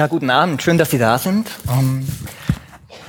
Ja, 0.00 0.06
guten 0.06 0.30
Abend. 0.30 0.62
Schön, 0.62 0.78
dass 0.78 0.90
Sie 0.90 0.96
da 0.96 1.18
sind. 1.18 1.46
Ähm, 1.68 2.08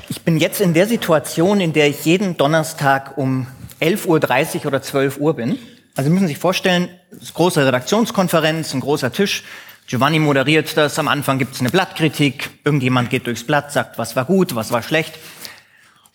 ich 0.09 0.23
bin 0.23 0.37
jetzt 0.37 0.59
in 0.59 0.73
der 0.73 0.87
Situation, 0.87 1.61
in 1.61 1.71
der 1.71 1.87
ich 1.87 2.03
jeden 2.03 2.35
Donnerstag 2.35 3.17
um 3.17 3.47
11.30 3.79 4.57
Uhr 4.57 4.65
oder 4.65 4.81
12 4.81 5.17
Uhr 5.17 5.33
bin. 5.33 5.57
Also 5.95 6.09
Sie 6.09 6.13
müssen 6.13 6.27
sich 6.27 6.37
vorstellen, 6.37 6.89
große 7.33 7.65
Redaktionskonferenz, 7.65 8.73
ein 8.73 8.81
großer 8.81 9.13
Tisch. 9.13 9.45
Giovanni 9.87 10.19
moderiert 10.19 10.75
das. 10.75 10.99
Am 10.99 11.07
Anfang 11.07 11.39
gibt 11.39 11.55
es 11.55 11.61
eine 11.61 11.69
Blattkritik. 11.69 12.49
Irgendjemand 12.65 13.09
geht 13.09 13.25
durchs 13.25 13.45
Blatt, 13.45 13.71
sagt, 13.71 13.97
was 13.97 14.17
war 14.17 14.25
gut, 14.25 14.53
was 14.55 14.73
war 14.73 14.83
schlecht. 14.83 15.13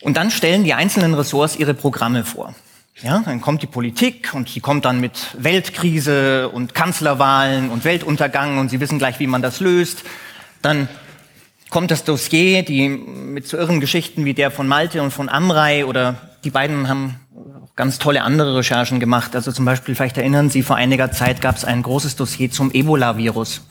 Und 0.03 0.15
dann 0.15 0.29
stellen 0.29 0.63
die 0.63 0.75
einzelnen 0.75 1.15
Ressorts 1.15 1.55
ihre 1.55 1.73
Programme 1.73 2.23
vor. 2.23 2.53
Ja, 3.01 3.23
dann 3.25 3.41
kommt 3.41 3.63
die 3.63 3.67
Politik 3.67 4.35
und 4.35 4.53
die 4.53 4.59
kommt 4.59 4.85
dann 4.85 4.99
mit 4.99 5.35
Weltkrise 5.39 6.49
und 6.49 6.75
Kanzlerwahlen 6.75 7.71
und 7.71 7.83
Weltuntergang 7.83 8.59
und 8.59 8.69
Sie 8.69 8.79
wissen 8.79 8.99
gleich, 8.99 9.19
wie 9.19 9.27
man 9.27 9.41
das 9.41 9.59
löst. 9.59 10.03
Dann 10.67 10.89
kommt 11.69 11.91
das 11.91 12.03
Dossier, 12.03 12.61
die 12.61 12.89
mit 12.89 13.47
so 13.47 13.55
irren 13.55 13.79
Geschichten 13.79 14.25
wie 14.25 14.33
der 14.33 14.51
von 14.51 14.67
Malte 14.67 15.01
und 15.01 15.11
von 15.11 15.29
Amrei 15.29 15.85
oder 15.85 16.15
die 16.43 16.49
beiden 16.49 16.89
haben 16.89 17.21
ganz 17.77 17.99
tolle 17.99 18.21
andere 18.21 18.57
Recherchen 18.57 18.99
gemacht. 18.99 19.33
Also 19.33 19.53
zum 19.53 19.63
Beispiel, 19.63 19.95
vielleicht 19.95 20.17
erinnern 20.17 20.49
Sie, 20.49 20.63
vor 20.63 20.75
einiger 20.75 21.09
Zeit 21.09 21.39
gab 21.39 21.55
es 21.55 21.63
ein 21.63 21.83
großes 21.83 22.17
Dossier 22.17 22.51
zum 22.51 22.71
Ebola-Virus. 22.73 23.61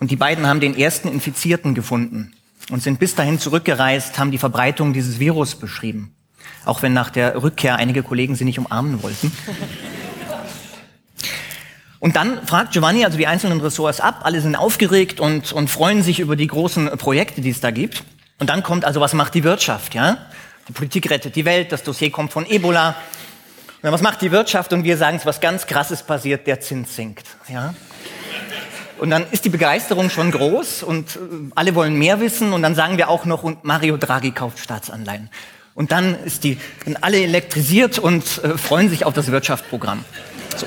Und 0.00 0.10
die 0.10 0.16
beiden 0.16 0.46
haben 0.46 0.60
den 0.60 0.74
ersten 0.74 1.08
Infizierten 1.08 1.74
gefunden 1.74 2.32
und 2.70 2.82
sind 2.82 2.98
bis 2.98 3.14
dahin 3.14 3.38
zurückgereist, 3.38 4.18
haben 4.18 4.30
die 4.30 4.38
Verbreitung 4.38 4.94
dieses 4.94 5.18
Virus 5.18 5.54
beschrieben. 5.54 6.14
Auch 6.64 6.80
wenn 6.80 6.94
nach 6.94 7.10
der 7.10 7.42
Rückkehr 7.42 7.76
einige 7.76 8.02
Kollegen 8.02 8.36
sie 8.36 8.46
nicht 8.46 8.58
umarmen 8.58 9.02
wollten. 9.02 9.30
Und 12.02 12.16
dann 12.16 12.44
fragt 12.48 12.72
Giovanni 12.72 13.04
also 13.04 13.16
die 13.16 13.28
einzelnen 13.28 13.60
Ressorts 13.60 14.00
ab, 14.00 14.22
alle 14.24 14.40
sind 14.40 14.56
aufgeregt 14.56 15.20
und, 15.20 15.52
und 15.52 15.70
freuen 15.70 16.02
sich 16.02 16.18
über 16.18 16.34
die 16.34 16.48
großen 16.48 16.90
Projekte, 16.98 17.42
die 17.42 17.50
es 17.50 17.60
da 17.60 17.70
gibt. 17.70 18.02
Und 18.40 18.50
dann 18.50 18.64
kommt 18.64 18.84
also, 18.84 19.00
was 19.00 19.14
macht 19.14 19.34
die 19.34 19.44
Wirtschaft, 19.44 19.94
ja? 19.94 20.18
Die 20.66 20.72
Politik 20.72 21.08
rettet 21.10 21.36
die 21.36 21.44
Welt, 21.44 21.70
das 21.70 21.84
Dossier 21.84 22.10
kommt 22.10 22.32
von 22.32 22.44
Ebola. 22.44 22.88
Und 22.88 22.96
dann, 23.82 23.92
was 23.92 24.02
macht 24.02 24.20
die 24.20 24.32
Wirtschaft? 24.32 24.72
Und 24.72 24.82
wir 24.82 24.96
sagen, 24.96 25.16
es 25.16 25.26
was 25.26 25.40
ganz 25.40 25.68
Krasses 25.68 26.02
passiert, 26.02 26.44
der 26.48 26.60
Zins 26.60 26.96
sinkt, 26.96 27.28
ja? 27.48 27.72
Und 28.98 29.10
dann 29.10 29.24
ist 29.30 29.44
die 29.44 29.48
Begeisterung 29.48 30.10
schon 30.10 30.32
groß 30.32 30.82
und 30.82 31.14
äh, 31.14 31.18
alle 31.54 31.76
wollen 31.76 31.96
mehr 31.96 32.18
wissen. 32.18 32.52
Und 32.52 32.62
dann 32.62 32.74
sagen 32.74 32.96
wir 32.96 33.10
auch 33.10 33.26
noch, 33.26 33.44
und 33.44 33.62
Mario 33.62 33.96
Draghi 33.96 34.32
kauft 34.32 34.58
Staatsanleihen. 34.58 35.30
Und 35.76 35.92
dann 35.92 36.16
ist 36.24 36.42
die, 36.42 36.58
sind 36.84 37.04
alle 37.04 37.22
elektrisiert 37.22 38.00
und 38.00 38.42
äh, 38.42 38.58
freuen 38.58 38.90
sich 38.90 39.04
auf 39.04 39.14
das 39.14 39.30
Wirtschaftsprogramm. 39.30 40.04
So. 40.56 40.66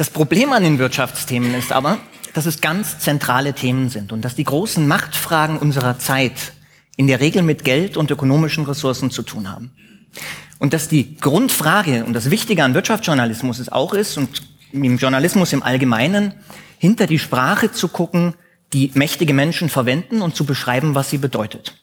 Das 0.00 0.08
Problem 0.08 0.54
an 0.54 0.62
den 0.62 0.78
Wirtschaftsthemen 0.78 1.52
ist 1.52 1.72
aber, 1.72 1.98
dass 2.32 2.46
es 2.46 2.62
ganz 2.62 3.00
zentrale 3.00 3.52
Themen 3.52 3.90
sind 3.90 4.12
und 4.12 4.24
dass 4.24 4.34
die 4.34 4.44
großen 4.44 4.88
Machtfragen 4.88 5.58
unserer 5.58 5.98
Zeit 5.98 6.54
in 6.96 7.06
der 7.06 7.20
Regel 7.20 7.42
mit 7.42 7.64
Geld 7.64 7.98
und 7.98 8.10
ökonomischen 8.10 8.64
Ressourcen 8.64 9.10
zu 9.10 9.20
tun 9.20 9.52
haben. 9.52 9.72
Und 10.58 10.72
dass 10.72 10.88
die 10.88 11.16
Grundfrage 11.16 12.06
und 12.06 12.14
das 12.14 12.30
Wichtige 12.30 12.64
an 12.64 12.72
Wirtschaftsjournalismus 12.72 13.58
es 13.58 13.70
auch 13.70 13.92
ist 13.92 14.16
und 14.16 14.40
im 14.72 14.96
Journalismus 14.96 15.52
im 15.52 15.62
Allgemeinen, 15.62 16.32
hinter 16.78 17.06
die 17.06 17.18
Sprache 17.18 17.70
zu 17.70 17.88
gucken, 17.88 18.32
die 18.72 18.92
mächtige 18.94 19.34
Menschen 19.34 19.68
verwenden 19.68 20.22
und 20.22 20.34
zu 20.34 20.46
beschreiben, 20.46 20.94
was 20.94 21.10
sie 21.10 21.18
bedeutet. 21.18 21.74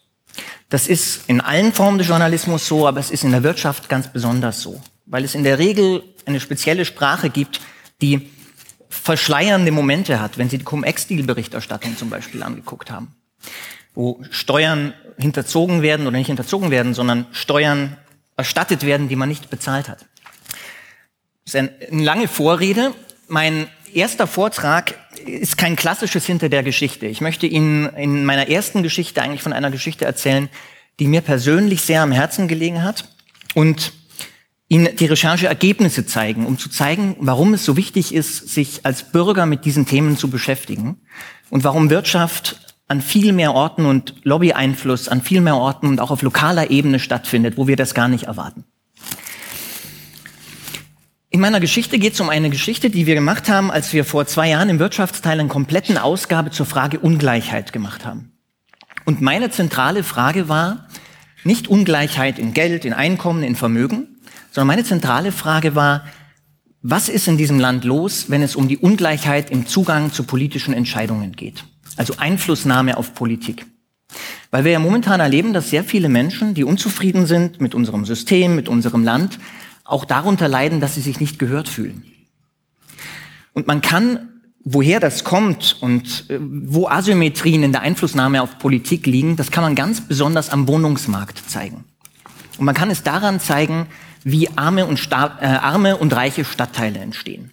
Das 0.70 0.88
ist 0.88 1.30
in 1.30 1.40
allen 1.40 1.72
Formen 1.72 2.00
des 2.00 2.08
Journalismus 2.08 2.68
so, 2.68 2.88
aber 2.88 3.00
es 3.00 3.12
ist 3.12 3.24
in 3.24 3.32
der 3.32 3.44
Wirtschaft 3.44 3.90
ganz 3.90 4.12
besonders 4.12 4.60
so, 4.60 4.82
weil 5.06 5.24
es 5.24 5.36
in 5.36 5.44
der 5.44 5.60
Regel 5.60 6.02
eine 6.26 6.40
spezielle 6.40 6.84
Sprache 6.84 7.30
gibt, 7.30 7.62
die 8.02 8.30
verschleiernde 8.90 9.72
Momente 9.72 10.20
hat, 10.20 10.38
wenn 10.38 10.50
Sie 10.50 10.58
die 10.58 10.64
Cum-Ex-Deal-Berichterstattung 10.64 11.98
zum 11.98 12.10
Beispiel 12.10 12.44
angeguckt 12.44 12.92
haben, 12.92 13.16
wo 13.94 14.24
Steuern 14.30 14.94
hinterzogen 15.18 15.82
werden 15.82 16.08
oder 16.08 16.18
nicht 16.18 16.28
hinterzogen 16.28 16.72
werden, 16.72 16.94
sondern 16.94 17.28
Steuern 17.32 17.98
erstattet 18.36 18.86
werden, 18.86 19.10
die 19.10 19.16
man 19.16 19.30
nicht 19.30 19.50
bezahlt 19.50 19.90
hat. 19.90 20.06
Das 21.46 21.54
ist 21.54 21.56
eine 21.56 22.04
lange 22.04 22.28
Vorrede. 22.28 22.94
Mein 23.28 23.68
erster 23.94 24.28
Vortrag 24.28 24.96
ist 25.26 25.58
kein 25.58 25.76
klassisches 25.76 26.26
Hinter 26.26 26.50
der 26.50 26.64
Geschichte. 26.64 27.08
Ich 27.08 27.22
möchte 27.22 27.48
Ihnen 27.48 27.88
in 27.96 28.26
meiner 28.26 28.48
ersten 28.50 28.84
Geschichte 28.84 29.22
eigentlich 29.22 29.42
von 29.42 29.54
einer 29.54 29.72
Geschichte 29.72 30.06
erzählen, 30.06 30.50
die 31.00 31.08
mir 31.08 31.22
persönlich 31.22 31.82
sehr 31.82 32.02
am 32.02 32.12
Herzen 32.12 32.48
gelegen 32.48 32.84
hat 32.84 33.10
und 33.56 33.94
Ihnen 34.70 34.96
die 34.98 35.06
Rechercheergebnisse 35.06 36.06
zeigen, 36.06 36.46
um 36.46 36.58
zu 36.58 36.70
zeigen, 36.70 37.16
warum 37.20 37.54
es 37.54 37.64
so 37.64 37.78
wichtig 37.78 38.14
ist, 38.14 38.50
sich 38.50 38.86
als 38.86 39.04
Bürger 39.04 39.46
mit 39.46 39.64
diesen 39.64 39.86
Themen 39.86 40.18
zu 40.18 40.30
beschäftigen 40.30 40.98
und 41.50 41.64
warum 41.64 41.90
Wirtschaft 41.90 42.60
an 42.90 43.02
viel 43.02 43.34
mehr 43.34 43.54
Orten 43.54 43.86
und 43.86 44.16
Lobby-Einfluss 44.24 45.08
an 45.08 45.22
viel 45.22 45.42
mehr 45.42 45.56
Orten 45.56 45.88
und 45.88 46.00
auch 46.00 46.12
auf 46.12 46.22
lokaler 46.22 46.70
Ebene 46.70 47.00
stattfindet, 47.00 47.58
wo 47.58 47.68
wir 47.68 47.76
das 47.76 47.94
gar 47.94 48.08
nicht 48.08 48.26
erwarten. 48.26 48.66
In 51.30 51.42
meiner 51.42 51.60
Geschichte 51.60 52.00
geht 52.00 52.14
es 52.14 52.20
um 52.22 52.30
eine 52.30 52.50
Geschichte, 52.50 52.90
die 52.90 53.06
wir 53.06 53.16
gemacht 53.16 53.50
haben, 53.50 53.70
als 53.70 53.92
wir 53.92 54.06
vor 54.06 54.26
zwei 54.26 54.50
Jahren 54.50 54.70
im 54.70 54.80
Wirtschaftsteil 54.80 55.40
eine 55.40 55.50
kompletten 55.50 55.98
Ausgabe 55.98 56.52
zur 56.52 56.66
Frage 56.66 57.00
Ungleichheit 57.00 57.74
gemacht 57.74 58.06
haben. 58.06 58.32
Und 59.06 59.22
meine 59.22 59.50
zentrale 59.50 60.04
Frage 60.04 60.50
war 60.50 60.88
nicht 61.44 61.68
Ungleichheit 61.68 62.40
in 62.40 62.54
Geld, 62.54 62.86
in 62.86 62.94
Einkommen, 62.94 63.44
in 63.44 63.56
Vermögen, 63.56 64.17
sondern 64.58 64.76
meine 64.76 64.84
zentrale 64.84 65.32
Frage 65.32 65.76
war, 65.76 66.04
was 66.82 67.10
ist 67.10 67.28
in 67.28 67.38
diesem 67.38 67.60
Land 67.60 67.84
los, 67.84 68.32
wenn 68.32 68.42
es 68.42 68.56
um 68.56 68.68
die 68.68 68.80
Ungleichheit 68.80 69.52
im 69.52 69.68
Zugang 69.68 70.12
zu 70.12 70.24
politischen 70.24 70.74
Entscheidungen 70.74 71.34
geht? 71.34 71.64
Also 71.96 72.16
Einflussnahme 72.18 72.98
auf 72.98 73.14
Politik. 73.14 73.68
Weil 74.50 74.64
wir 74.64 74.72
ja 74.72 74.80
momentan 74.80 75.20
erleben, 75.20 75.54
dass 75.54 75.70
sehr 75.70 75.84
viele 75.84 76.10
Menschen, 76.10 76.56
die 76.56 76.64
unzufrieden 76.64 77.28
sind 77.28 77.62
mit 77.62 77.76
unserem 77.76 78.04
System, 78.04 78.56
mit 78.56 78.68
unserem 78.68 79.04
Land, 79.04 79.38
auch 79.84 80.06
darunter 80.06 80.48
leiden, 80.48 80.82
dass 80.82 80.96
sie 80.96 81.02
sich 81.02 81.20
nicht 81.20 81.38
gehört 81.38 81.70
fühlen. 81.70 82.04
Und 83.54 83.68
man 83.68 83.82
kann, 83.82 84.30
woher 84.64 85.00
das 85.00 85.24
kommt 85.24 85.78
und 85.82 86.32
äh, 86.32 86.40
wo 86.42 86.88
Asymmetrien 86.88 87.62
in 87.62 87.74
der 87.74 87.82
Einflussnahme 87.82 88.42
auf 88.42 88.58
Politik 88.58 89.06
liegen, 89.06 89.36
das 89.36 89.52
kann 89.52 89.64
man 89.64 89.76
ganz 89.76 90.02
besonders 90.02 90.50
am 90.50 90.68
Wohnungsmarkt 90.68 91.48
zeigen. 91.48 91.84
Und 92.58 92.66
man 92.66 92.74
kann 92.74 92.90
es 92.90 93.04
daran 93.04 93.40
zeigen, 93.40 93.86
wie 94.30 94.50
arme 94.58 94.86
und, 94.86 95.00
Sta 95.00 95.38
äh, 95.40 95.46
arme 95.46 95.96
und 95.96 96.14
reiche 96.14 96.44
Stadtteile 96.44 97.00
entstehen. 97.00 97.52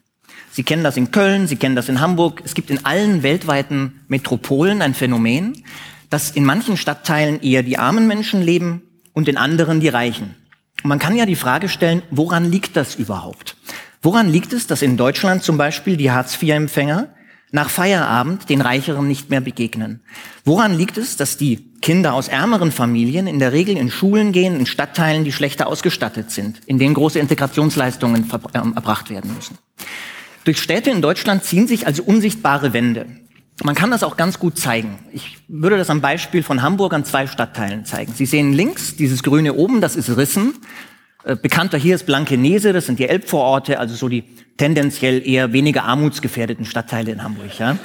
Sie 0.51 0.65
kennen 0.65 0.83
das 0.83 0.97
in 0.97 1.13
Köln, 1.13 1.47
Sie 1.47 1.55
kennen 1.55 1.77
das 1.77 1.89
in 1.89 2.01
Hamburg. 2.01 2.43
Es 2.45 2.55
gibt 2.55 2.69
in 2.69 2.85
allen 2.85 3.23
weltweiten 3.23 4.01
Metropolen 4.09 4.83
ein 4.83 4.95
Phänomen, 4.95 5.63
dass 6.11 6.33
in 6.33 6.45
manchen 6.45 6.77
Stadtteilen 6.77 7.41
eher 7.43 7.63
die 7.63 7.79
armen 7.79 8.09
Menschen 8.09 8.43
leben 8.43 8.83
und 9.13 9.29
in 9.29 9.37
anderen 9.37 9.79
die 9.79 9.89
Reichen. 9.89 10.35
Und 10.83 10.89
man 10.89 10.99
kann 10.99 11.17
ja 11.17 11.27
die 11.27 11.37
Frage 11.37 11.69
stellen, 11.69 12.03
woran 12.11 12.51
liegt 12.51 12.77
das 12.77 12.97
überhaupt? 12.97 13.57
Woran 14.03 14.29
liegt 14.29 14.53
es, 14.53 14.67
dass 14.67 14.83
in 14.83 14.97
Deutschland 14.97 15.45
zum 15.45 15.57
Beispiel 15.57 15.97
die 15.97 16.11
Hartz-IV-Empfänger 16.11 17.09
nach 17.53 17.71
Feierabend 17.71 18.49
den 18.51 18.61
Reicheren 18.61 19.07
nicht 19.07 19.31
mehr 19.31 19.41
begegnen? 19.41 20.01
Woran 20.45 20.77
liegt 20.77 20.99
es, 20.99 21.17
dass 21.17 21.37
die 21.37 21.73
Kinder 21.85 22.15
aus 22.15 22.29
ärmeren 22.29 22.73
Familien 22.73 23.27
in 23.27 23.39
der 23.39 23.53
Regel 23.53 23.77
in 23.77 23.91
Schulen 23.91 24.33
gehen, 24.33 24.59
in 24.59 24.65
Stadtteilen, 24.65 25.23
die 25.23 25.33
schlechter 25.33 25.67
ausgestattet 25.67 26.31
sind, 26.31 26.63
in 26.65 26.79
denen 26.79 26.95
große 26.95 27.19
Integrationsleistungen 27.19 28.27
ähm, 28.55 28.73
erbracht 28.75 29.11
werden 29.11 29.35
müssen? 29.35 29.59
Durch 30.45 30.63
Städte 30.63 30.91
in 30.91 31.03
Deutschland 31.03 31.45
ziehen 31.45 31.67
sich 31.67 31.87
also 31.87 32.03
unsichtbare 32.03 32.73
Wände. 32.73 33.05
Man 33.63 33.75
kann 33.75 33.91
das 33.91 34.03
auch 34.03 34.17
ganz 34.17 34.39
gut 34.39 34.59
zeigen. 34.59 34.99
Ich 35.13 35.37
würde 35.47 35.77
das 35.77 35.91
am 35.91 36.01
Beispiel 36.01 36.43
von 36.43 36.63
Hamburg 36.63 36.95
an 36.95 37.05
zwei 37.05 37.27
Stadtteilen 37.27 37.85
zeigen. 37.85 38.15
Sie 38.15 38.25
sehen 38.25 38.55
links 38.55 38.97
dieses 38.97 39.23
grüne 39.23 39.53
oben, 39.53 39.83
das 39.83 39.95
ist 39.95 40.17
Rissen. 40.17 40.55
Äh, 41.23 41.37
bekannter 41.37 41.77
hier 41.77 41.97
ist 41.97 42.07
Blankenese, 42.07 42.73
das 42.73 42.87
sind 42.87 42.99
die 42.99 43.11
Elbvororte, 43.11 43.79
also 43.79 43.95
so 43.95 44.09
die 44.09 44.25
tendenziell 44.57 45.27
eher 45.29 45.53
weniger 45.53 45.85
armutsgefährdeten 45.85 46.65
Stadtteile 46.65 47.13
in 47.13 47.23
Hamburg. 47.23 47.59
Ja? 47.59 47.77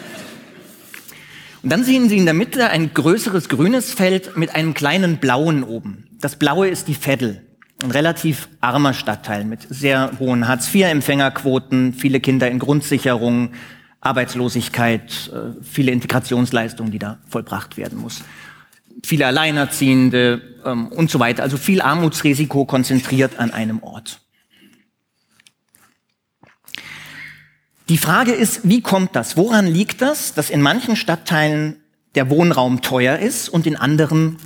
Und 1.62 1.72
dann 1.72 1.84
sehen 1.84 2.08
Sie 2.08 2.18
in 2.18 2.26
der 2.26 2.34
Mitte 2.34 2.70
ein 2.70 2.94
größeres 2.94 3.50
grünes 3.50 3.94
Feld 3.94 4.38
mit 4.38 4.56
einem 4.56 4.74
kleinen 4.74 5.18
blauen 5.18 5.64
oben. 5.64 6.08
Das 6.22 6.38
blaue 6.38 6.70
ist 6.70 6.88
die 6.88 6.96
Veddel, 6.96 7.42
ein 7.84 7.92
relativ 7.92 8.50
armer 8.62 8.94
Stadtteil 8.94 9.44
mit 9.44 9.68
sehr 9.70 10.12
hohen 10.20 10.48
Hartz-IV-Empfängerquoten, 10.48 11.94
viele 11.94 12.22
Kinder 12.22 12.50
in 12.50 12.60
Grundsicherung, 12.60 13.52
Arbeitslosigkeit, 14.02 15.32
äh, 15.34 15.62
viele 15.62 15.92
Integrationsleistungen, 15.92 16.92
die 16.92 17.00
da 17.00 17.20
vollbracht 17.28 17.76
werden 17.76 18.00
muss. 18.00 18.22
Viele 19.04 19.28
Alleinerziehende 19.28 20.42
ähm, 20.66 20.88
und 20.88 21.12
so 21.12 21.20
weiter. 21.20 21.44
Also 21.44 21.58
viel 21.58 21.82
Armutsrisiko 21.82 22.66
konzentriert 22.66 23.38
an 23.38 23.52
einem 23.52 23.84
Ort. 23.84 24.22
Die 27.90 27.98
Frage 27.98 28.34
ist, 28.34 28.62
wie 28.70 28.82
kommt 28.82 29.16
das? 29.16 29.36
Woran 29.36 29.66
liegt 29.66 30.04
das, 30.04 30.36
dass 30.36 30.52
in 30.52 30.62
manchen 30.62 30.96
Stadtteilen 30.96 31.78
der 32.14 32.30
Wohnraum 32.30 32.82
teuer 32.82 33.18
ist 33.18 33.50
und 33.50 33.66
in 33.66 33.76
anderen 33.76 34.38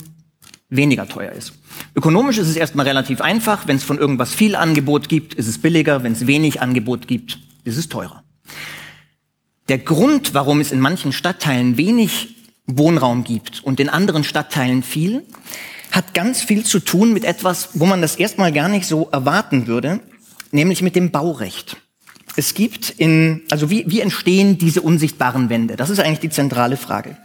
weniger 0.69 1.09
teuer 1.09 1.33
ist? 1.33 1.51
Ökonomisch 1.93 2.37
ist 2.37 2.47
es 2.47 2.55
erstmal 2.55 2.87
relativ 2.87 3.19
einfach. 3.19 3.67
Wenn 3.67 3.75
es 3.75 3.83
von 3.83 3.97
irgendwas 3.97 4.33
viel 4.33 4.55
Angebot 4.55 5.09
gibt, 5.09 5.33
ist 5.33 5.49
es 5.49 5.57
billiger. 5.57 6.03
Wenn 6.03 6.13
es 6.13 6.25
wenig 6.25 6.61
Angebot 6.61 7.05
gibt, 7.09 7.37
ist 7.65 7.77
es 7.77 7.89
teurer. 7.89 8.23
der 9.67 9.79
Grund, 9.79 10.33
warum 10.33 10.61
es 10.61 10.71
in 10.71 10.79
manchen 10.79 11.11
Stadtteilen 11.11 11.75
wenig 11.75 12.35
Wohnraum 12.65 13.25
gibt 13.25 13.61
und 13.61 13.81
in 13.81 13.89
anderen 13.89 14.23
Stadtteilen 14.23 14.83
viel, 14.83 15.25
hat 15.91 16.13
ganz 16.13 16.41
viel 16.41 16.63
zu 16.63 16.79
tun 16.79 17.11
mit 17.11 17.25
etwas, 17.25 17.71
wo 17.73 17.85
man 17.85 18.01
das 18.01 18.15
erstmal 18.15 18.53
gar 18.53 18.69
nicht 18.69 18.87
so 18.87 19.09
erwarten 19.11 19.67
würde, 19.67 19.99
nämlich 20.51 20.81
mit 20.81 20.95
dem 20.95 21.11
Baurecht. 21.11 21.82
Es 22.35 22.53
gibt 22.53 22.89
in, 22.89 23.41
also 23.51 23.69
wie, 23.69 23.85
wie 23.87 24.01
entstehen 24.01 24.57
diese 24.57 24.81
unsichtbaren 24.81 25.49
Wände? 25.49 25.75
Das 25.75 25.89
ist 25.89 25.99
eigentlich 25.99 26.19
die 26.19 26.29
zentrale 26.29 26.77
Frage. 26.77 27.17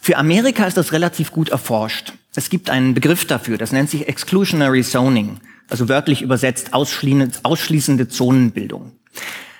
Für 0.00 0.16
Amerika 0.16 0.64
ist 0.64 0.76
das 0.76 0.92
relativ 0.92 1.30
gut 1.30 1.50
erforscht. 1.50 2.14
Es 2.34 2.48
gibt 2.48 2.70
einen 2.70 2.94
Begriff 2.94 3.26
dafür, 3.26 3.58
das 3.58 3.72
nennt 3.72 3.90
sich 3.90 4.08
Exclusionary 4.08 4.82
Zoning, 4.82 5.40
also 5.68 5.88
wörtlich 5.88 6.22
übersetzt 6.22 6.72
ausschließende 6.72 8.08
Zonenbildung. 8.08 8.92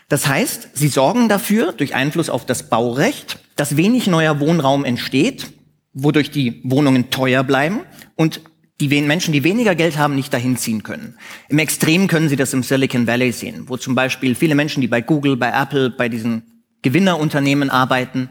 Das 0.08 0.26
heißt, 0.26 0.70
sie 0.74 0.88
sorgen 0.88 1.28
dafür, 1.28 1.72
durch 1.72 1.94
Einfluss 1.94 2.30
auf 2.30 2.46
das 2.46 2.68
Baurecht, 2.68 3.38
dass 3.56 3.76
wenig 3.76 4.06
neuer 4.06 4.40
Wohnraum 4.40 4.84
entsteht, 4.84 5.52
wodurch 5.92 6.30
die 6.30 6.60
Wohnungen 6.64 7.10
teuer 7.10 7.44
bleiben 7.44 7.80
und 8.16 8.40
die 8.88 9.00
Menschen, 9.02 9.32
die 9.32 9.44
weniger 9.44 9.74
Geld 9.74 9.98
haben, 9.98 10.14
nicht 10.14 10.32
dahin 10.32 10.56
ziehen 10.56 10.82
können. 10.82 11.16
Im 11.48 11.58
Extrem 11.58 12.06
können 12.06 12.28
Sie 12.28 12.36
das 12.36 12.52
im 12.52 12.62
Silicon 12.62 13.06
Valley 13.06 13.32
sehen, 13.32 13.64
wo 13.66 13.76
zum 13.76 13.94
Beispiel 13.94 14.34
viele 14.34 14.54
Menschen, 14.54 14.80
die 14.80 14.88
bei 14.88 15.00
Google, 15.00 15.36
bei 15.36 15.50
Apple, 15.50 15.90
bei 15.90 16.08
diesen 16.08 16.42
Gewinnerunternehmen 16.82 17.70
arbeiten, 17.70 18.28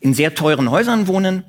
in 0.00 0.14
sehr 0.14 0.34
teuren 0.34 0.70
Häusern 0.70 1.06
wohnen, 1.06 1.44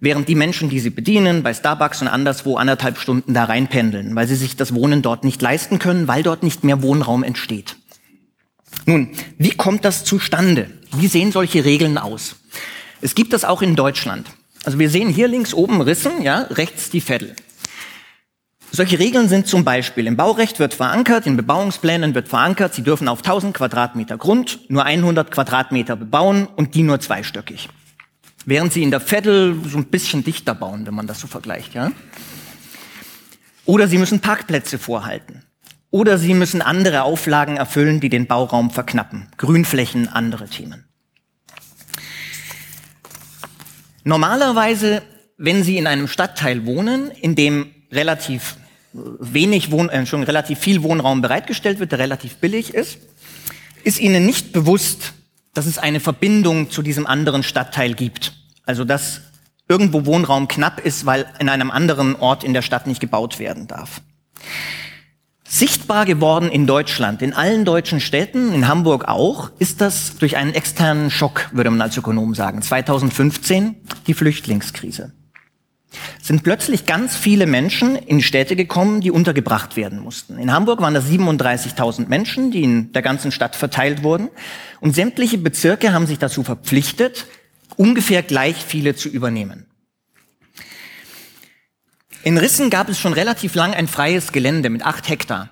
während 0.00 0.28
die 0.28 0.34
Menschen, 0.34 0.68
die 0.68 0.80
sie 0.80 0.90
bedienen, 0.90 1.42
bei 1.42 1.54
Starbucks 1.54 2.02
und 2.02 2.08
anderswo 2.08 2.56
anderthalb 2.56 2.98
Stunden 2.98 3.34
da 3.34 3.44
reinpendeln, 3.44 4.14
weil 4.16 4.26
sie 4.26 4.34
sich 4.34 4.56
das 4.56 4.74
Wohnen 4.74 5.00
dort 5.00 5.22
nicht 5.24 5.40
leisten 5.40 5.78
können, 5.78 6.08
weil 6.08 6.22
dort 6.24 6.42
nicht 6.42 6.64
mehr 6.64 6.82
Wohnraum 6.82 7.22
entsteht. 7.22 7.76
Nun, 8.84 9.10
wie 9.38 9.52
kommt 9.52 9.84
das 9.84 10.04
zustande? 10.04 10.70
Wie 10.96 11.06
sehen 11.06 11.30
solche 11.30 11.64
Regeln 11.64 11.98
aus? 11.98 12.36
Es 13.00 13.14
gibt 13.14 13.32
das 13.32 13.44
auch 13.44 13.62
in 13.62 13.76
Deutschland. 13.76 14.26
Also 14.64 14.78
wir 14.78 14.90
sehen 14.90 15.08
hier 15.08 15.28
links 15.28 15.54
oben 15.54 15.80
Rissen, 15.80 16.22
ja, 16.22 16.42
rechts 16.50 16.90
die 16.90 17.00
Vettel. 17.00 17.34
Solche 18.74 18.98
Regeln 18.98 19.28
sind 19.28 19.46
zum 19.46 19.64
Beispiel 19.64 20.06
im 20.06 20.16
Baurecht 20.16 20.58
wird 20.58 20.72
verankert, 20.72 21.26
in 21.26 21.36
Bebauungsplänen 21.36 22.14
wird 22.14 22.28
verankert, 22.28 22.72
Sie 22.72 22.82
dürfen 22.82 23.06
auf 23.06 23.18
1000 23.18 23.52
Quadratmeter 23.52 24.16
Grund 24.16 24.60
nur 24.70 24.86
100 24.86 25.30
Quadratmeter 25.30 25.94
bebauen 25.94 26.46
und 26.56 26.74
die 26.74 26.82
nur 26.82 26.98
zweistöckig. 26.98 27.68
Während 28.46 28.72
Sie 28.72 28.82
in 28.82 28.90
der 28.90 29.00
Vettel 29.00 29.60
so 29.68 29.76
ein 29.76 29.84
bisschen 29.88 30.24
dichter 30.24 30.54
bauen, 30.54 30.86
wenn 30.86 30.94
man 30.94 31.06
das 31.06 31.20
so 31.20 31.26
vergleicht, 31.26 31.74
ja. 31.74 31.92
Oder 33.66 33.88
Sie 33.88 33.98
müssen 33.98 34.20
Parkplätze 34.20 34.78
vorhalten. 34.78 35.42
Oder 35.90 36.16
Sie 36.16 36.32
müssen 36.32 36.62
andere 36.62 37.02
Auflagen 37.02 37.58
erfüllen, 37.58 38.00
die 38.00 38.08
den 38.08 38.26
Bauraum 38.26 38.70
verknappen. 38.70 39.28
Grünflächen, 39.36 40.08
andere 40.08 40.48
Themen. 40.48 40.86
Normalerweise, 44.02 45.02
wenn 45.36 45.62
Sie 45.62 45.76
in 45.76 45.86
einem 45.86 46.08
Stadtteil 46.08 46.64
wohnen, 46.64 47.10
in 47.10 47.34
dem 47.34 47.66
relativ 47.92 48.56
wenig 48.92 49.70
Wohn 49.70 49.88
äh, 49.88 50.06
schon 50.06 50.22
relativ 50.22 50.58
viel 50.58 50.82
Wohnraum 50.82 51.22
bereitgestellt 51.22 51.80
wird, 51.80 51.92
der 51.92 51.98
relativ 51.98 52.36
billig 52.36 52.74
ist, 52.74 52.98
ist 53.84 54.00
Ihnen 54.00 54.26
nicht 54.26 54.52
bewusst, 54.52 55.14
dass 55.54 55.66
es 55.66 55.78
eine 55.78 56.00
Verbindung 56.00 56.70
zu 56.70 56.82
diesem 56.82 57.06
anderen 57.06 57.42
Stadtteil 57.42 57.94
gibt. 57.94 58.32
Also 58.64 58.84
dass 58.84 59.22
irgendwo 59.68 60.06
Wohnraum 60.06 60.48
knapp 60.48 60.80
ist, 60.80 61.06
weil 61.06 61.26
in 61.38 61.48
einem 61.48 61.70
anderen 61.70 62.16
Ort 62.16 62.44
in 62.44 62.52
der 62.52 62.62
Stadt 62.62 62.86
nicht 62.86 63.00
gebaut 63.00 63.38
werden 63.38 63.66
darf. 63.66 64.02
Sichtbar 65.44 66.06
geworden 66.06 66.50
in 66.50 66.66
Deutschland, 66.66 67.20
in 67.20 67.34
allen 67.34 67.66
deutschen 67.66 68.00
Städten, 68.00 68.52
in 68.54 68.68
Hamburg 68.68 69.06
auch, 69.06 69.50
ist 69.58 69.82
das 69.82 70.16
durch 70.16 70.36
einen 70.36 70.54
externen 70.54 71.10
Schock, 71.10 71.50
würde 71.52 71.70
man 71.70 71.82
als 71.82 71.96
Ökonom 71.96 72.34
sagen. 72.34 72.62
2015 72.62 73.76
die 74.06 74.14
Flüchtlingskrise. 74.14 75.12
Sind 76.22 76.42
plötzlich 76.42 76.86
ganz 76.86 77.16
viele 77.16 77.46
Menschen 77.46 77.96
in 77.96 78.22
Städte 78.22 78.56
gekommen, 78.56 79.00
die 79.00 79.10
untergebracht 79.10 79.76
werden 79.76 79.98
mussten. 79.98 80.38
In 80.38 80.52
Hamburg 80.52 80.80
waren 80.80 80.94
das 80.94 81.06
37.000 81.06 82.08
Menschen, 82.08 82.50
die 82.50 82.62
in 82.62 82.92
der 82.92 83.02
ganzen 83.02 83.32
Stadt 83.32 83.56
verteilt 83.56 84.02
wurden. 84.02 84.28
Und 84.80 84.94
sämtliche 84.94 85.38
Bezirke 85.38 85.92
haben 85.92 86.06
sich 86.06 86.18
dazu 86.18 86.42
verpflichtet, 86.42 87.26
ungefähr 87.76 88.22
gleich 88.22 88.56
viele 88.56 88.94
zu 88.94 89.08
übernehmen. 89.08 89.66
In 92.24 92.38
Rissen 92.38 92.70
gab 92.70 92.88
es 92.88 93.00
schon 93.00 93.12
relativ 93.12 93.54
lang 93.54 93.74
ein 93.74 93.88
freies 93.88 94.32
Gelände 94.32 94.70
mit 94.70 94.86
acht 94.86 95.08
Hektar. 95.08 95.50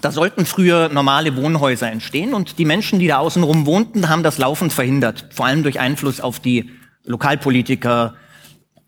Da 0.00 0.10
sollten 0.10 0.46
früher 0.46 0.88
normale 0.88 1.36
Wohnhäuser 1.36 1.90
entstehen 1.90 2.34
und 2.34 2.58
die 2.58 2.64
Menschen, 2.64 2.98
die 2.98 3.06
da 3.06 3.18
außenrum 3.18 3.66
wohnten, 3.66 4.08
haben 4.08 4.22
das 4.24 4.38
laufend 4.38 4.72
verhindert. 4.72 5.28
Vor 5.32 5.46
allem 5.46 5.62
durch 5.62 5.78
Einfluss 5.78 6.20
auf 6.20 6.40
die 6.40 6.70
Lokalpolitiker, 7.04 8.14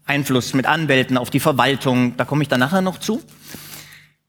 Einfluss 0.06 0.54
mit 0.54 0.66
Anwälten 0.66 1.16
auf 1.16 1.30
die 1.30 1.40
Verwaltung. 1.40 2.16
Da 2.16 2.24
komme 2.24 2.42
ich 2.42 2.48
dann 2.48 2.60
nachher 2.60 2.82
noch 2.82 2.98
zu. 2.98 3.22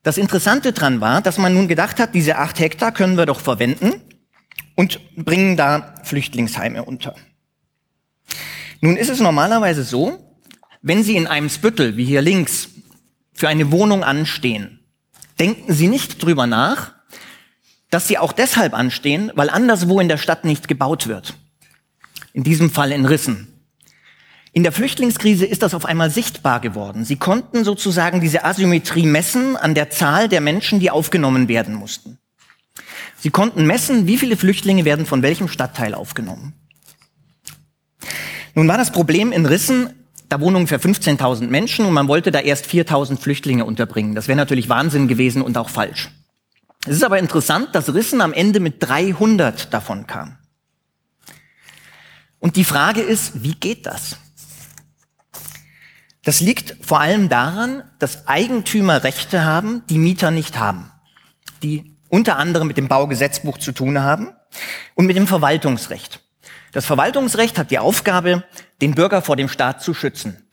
Das 0.04 0.18
Interessante 0.18 0.72
dran 0.72 1.02
war, 1.02 1.22
dass 1.22 1.38
man 1.38 1.54
nun 1.54 1.68
gedacht 1.68 2.00
hat, 2.00 2.14
diese 2.14 2.38
acht 2.38 2.60
Hektar 2.60 2.92
können 2.92 3.18
wir 3.18 3.26
doch 3.26 3.40
verwenden 3.40 3.94
und 4.76 5.00
bringen 5.16 5.58
da 5.58 5.96
Flüchtlingsheime 6.04 6.84
unter. 6.84 7.16
Nun 8.82 8.98
ist 8.98 9.10
es 9.10 9.20
normalerweise 9.20 9.84
so, 9.84 10.38
wenn 10.82 11.04
Sie 11.04 11.16
in 11.16 11.26
einem 11.26 11.50
Spüttel, 11.50 11.98
wie 11.98 12.06
hier 12.06 12.22
links, 12.22 12.70
für 13.34 13.48
eine 13.48 13.72
Wohnung 13.72 14.04
anstehen, 14.04 14.80
denken 15.40 15.74
Sie 15.74 15.88
nicht 15.88 16.24
drüber 16.24 16.46
nach, 16.46 16.94
dass 17.90 18.08
Sie 18.08 18.20
auch 18.20 18.32
deshalb 18.32 18.76
anstehen, 18.76 19.32
weil 19.34 19.50
anderswo 19.50 20.00
in 20.00 20.08
der 20.08 20.18
Stadt 20.18 20.46
nicht 20.46 20.68
gebaut 20.68 21.08
wird. 21.08 21.34
In 22.34 22.44
diesem 22.44 22.70
Fall 22.70 22.92
in 22.92 23.06
Rissen. 23.06 23.55
In 24.56 24.64
der 24.64 24.72
Flüchtlingskrise 24.72 25.46
ist 25.46 25.64
das 25.64 25.74
auf 25.74 25.84
einmal 25.84 26.10
sichtbar 26.10 26.62
geworden. 26.62 27.04
Sie 27.04 27.18
konnten 27.18 27.66
sozusagen 27.66 28.22
diese 28.22 28.46
Asymmetrie 28.46 29.06
messen 29.06 29.58
an 29.58 29.76
der 29.76 29.90
Zahl 29.90 30.30
der 30.30 30.40
Menschen, 30.40 30.80
die 30.80 30.90
aufgenommen 30.90 31.50
werden 31.50 31.76
mussten. 31.76 32.20
Sie 33.18 33.32
konnten 33.32 33.68
messen, 33.68 34.08
wie 34.08 34.16
viele 34.18 34.38
Flüchtlinge 34.38 34.86
werden 34.86 35.06
von 35.06 35.22
welchem 35.24 35.50
Stadtteil 35.50 35.94
aufgenommen. 35.94 36.54
Nun 38.54 38.70
war 38.70 38.78
das 38.78 38.94
Problem 38.94 39.34
in 39.34 39.46
Rissen, 39.46 39.90
da 40.30 40.40
wohnen 40.40 40.56
ungefähr 40.56 40.80
15.000 40.80 41.48
Menschen 41.48 41.86
und 41.86 41.94
man 41.94 42.08
wollte 42.08 42.32
da 42.32 42.40
erst 42.40 42.68
4.000 42.68 43.18
Flüchtlinge 43.20 43.66
unterbringen. 43.66 44.16
Das 44.16 44.30
wäre 44.30 44.38
natürlich 44.38 44.70
Wahnsinn 44.70 45.10
gewesen 45.10 45.42
und 45.42 45.58
auch 45.58 45.68
falsch. 45.68 46.12
Es 46.86 46.96
ist 46.96 47.04
aber 47.04 47.20
interessant, 47.20 47.76
dass 47.76 47.94
Rissen 47.94 48.22
am 48.22 48.32
Ende 48.32 48.62
mit 48.62 48.76
300 48.80 49.74
davon 49.74 50.08
kam. 50.08 50.38
Und 52.40 52.56
die 52.56 52.64
Frage 52.64 53.02
ist, 53.02 53.44
wie 53.44 53.56
geht 53.56 53.86
das? 53.86 54.18
Das 56.26 56.42
liegt 56.42 56.76
vor 56.84 57.00
allem 57.00 57.30
daran, 57.30 57.84
dass 58.00 58.28
Eigentümer 58.28 59.04
Rechte 59.04 59.46
haben, 59.46 59.84
die 59.90 60.00
Mieter 60.00 60.32
nicht 60.32 60.58
haben, 60.58 60.92
die 61.62 61.96
unter 62.10 62.38
anderem 62.38 62.68
mit 62.68 62.78
dem 62.78 62.88
Baugesetzbuch 62.88 63.60
zu 63.60 63.72
tun 63.72 64.02
haben 64.02 64.34
und 64.96 65.06
mit 65.06 65.16
dem 65.16 65.28
Verwaltungsrecht. 65.28 66.22
Das 66.72 66.86
Verwaltungsrecht 66.86 67.60
hat 67.60 67.70
die 67.70 67.78
Aufgabe, 67.78 68.44
den 68.82 68.96
Bürger 68.96 69.22
vor 69.22 69.36
dem 69.36 69.48
Staat 69.48 69.84
zu 69.84 69.94
schützen. 69.94 70.50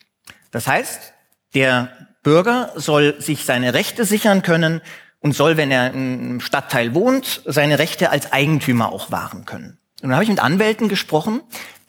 Das 0.51 0.67
heißt, 0.67 1.15
der 1.55 1.91
Bürger 2.23 2.73
soll 2.77 3.21
sich 3.21 3.47
seine 3.47 3.73
Rechte 3.73 4.05
sichern 4.05 4.43
können 4.43 4.83
und 5.21 5.35
soll, 5.35 5.57
wenn 5.57 5.71
er 5.71 5.95
im 5.95 6.41
Stadtteil 6.41 6.95
wohnt, 6.95 7.41
seine 7.47 7.79
Rechte 7.79 8.11
als 8.11 8.31
Eigentümer 8.31 8.93
auch 8.93 9.11
wahren 9.11 9.47
können. 9.47 9.79
Und 10.03 10.11
dann 10.11 10.15
habe 10.15 10.25
ich 10.25 10.31
mit 10.31 10.41
Anwälten 10.41 10.89
gesprochen, 10.89 11.41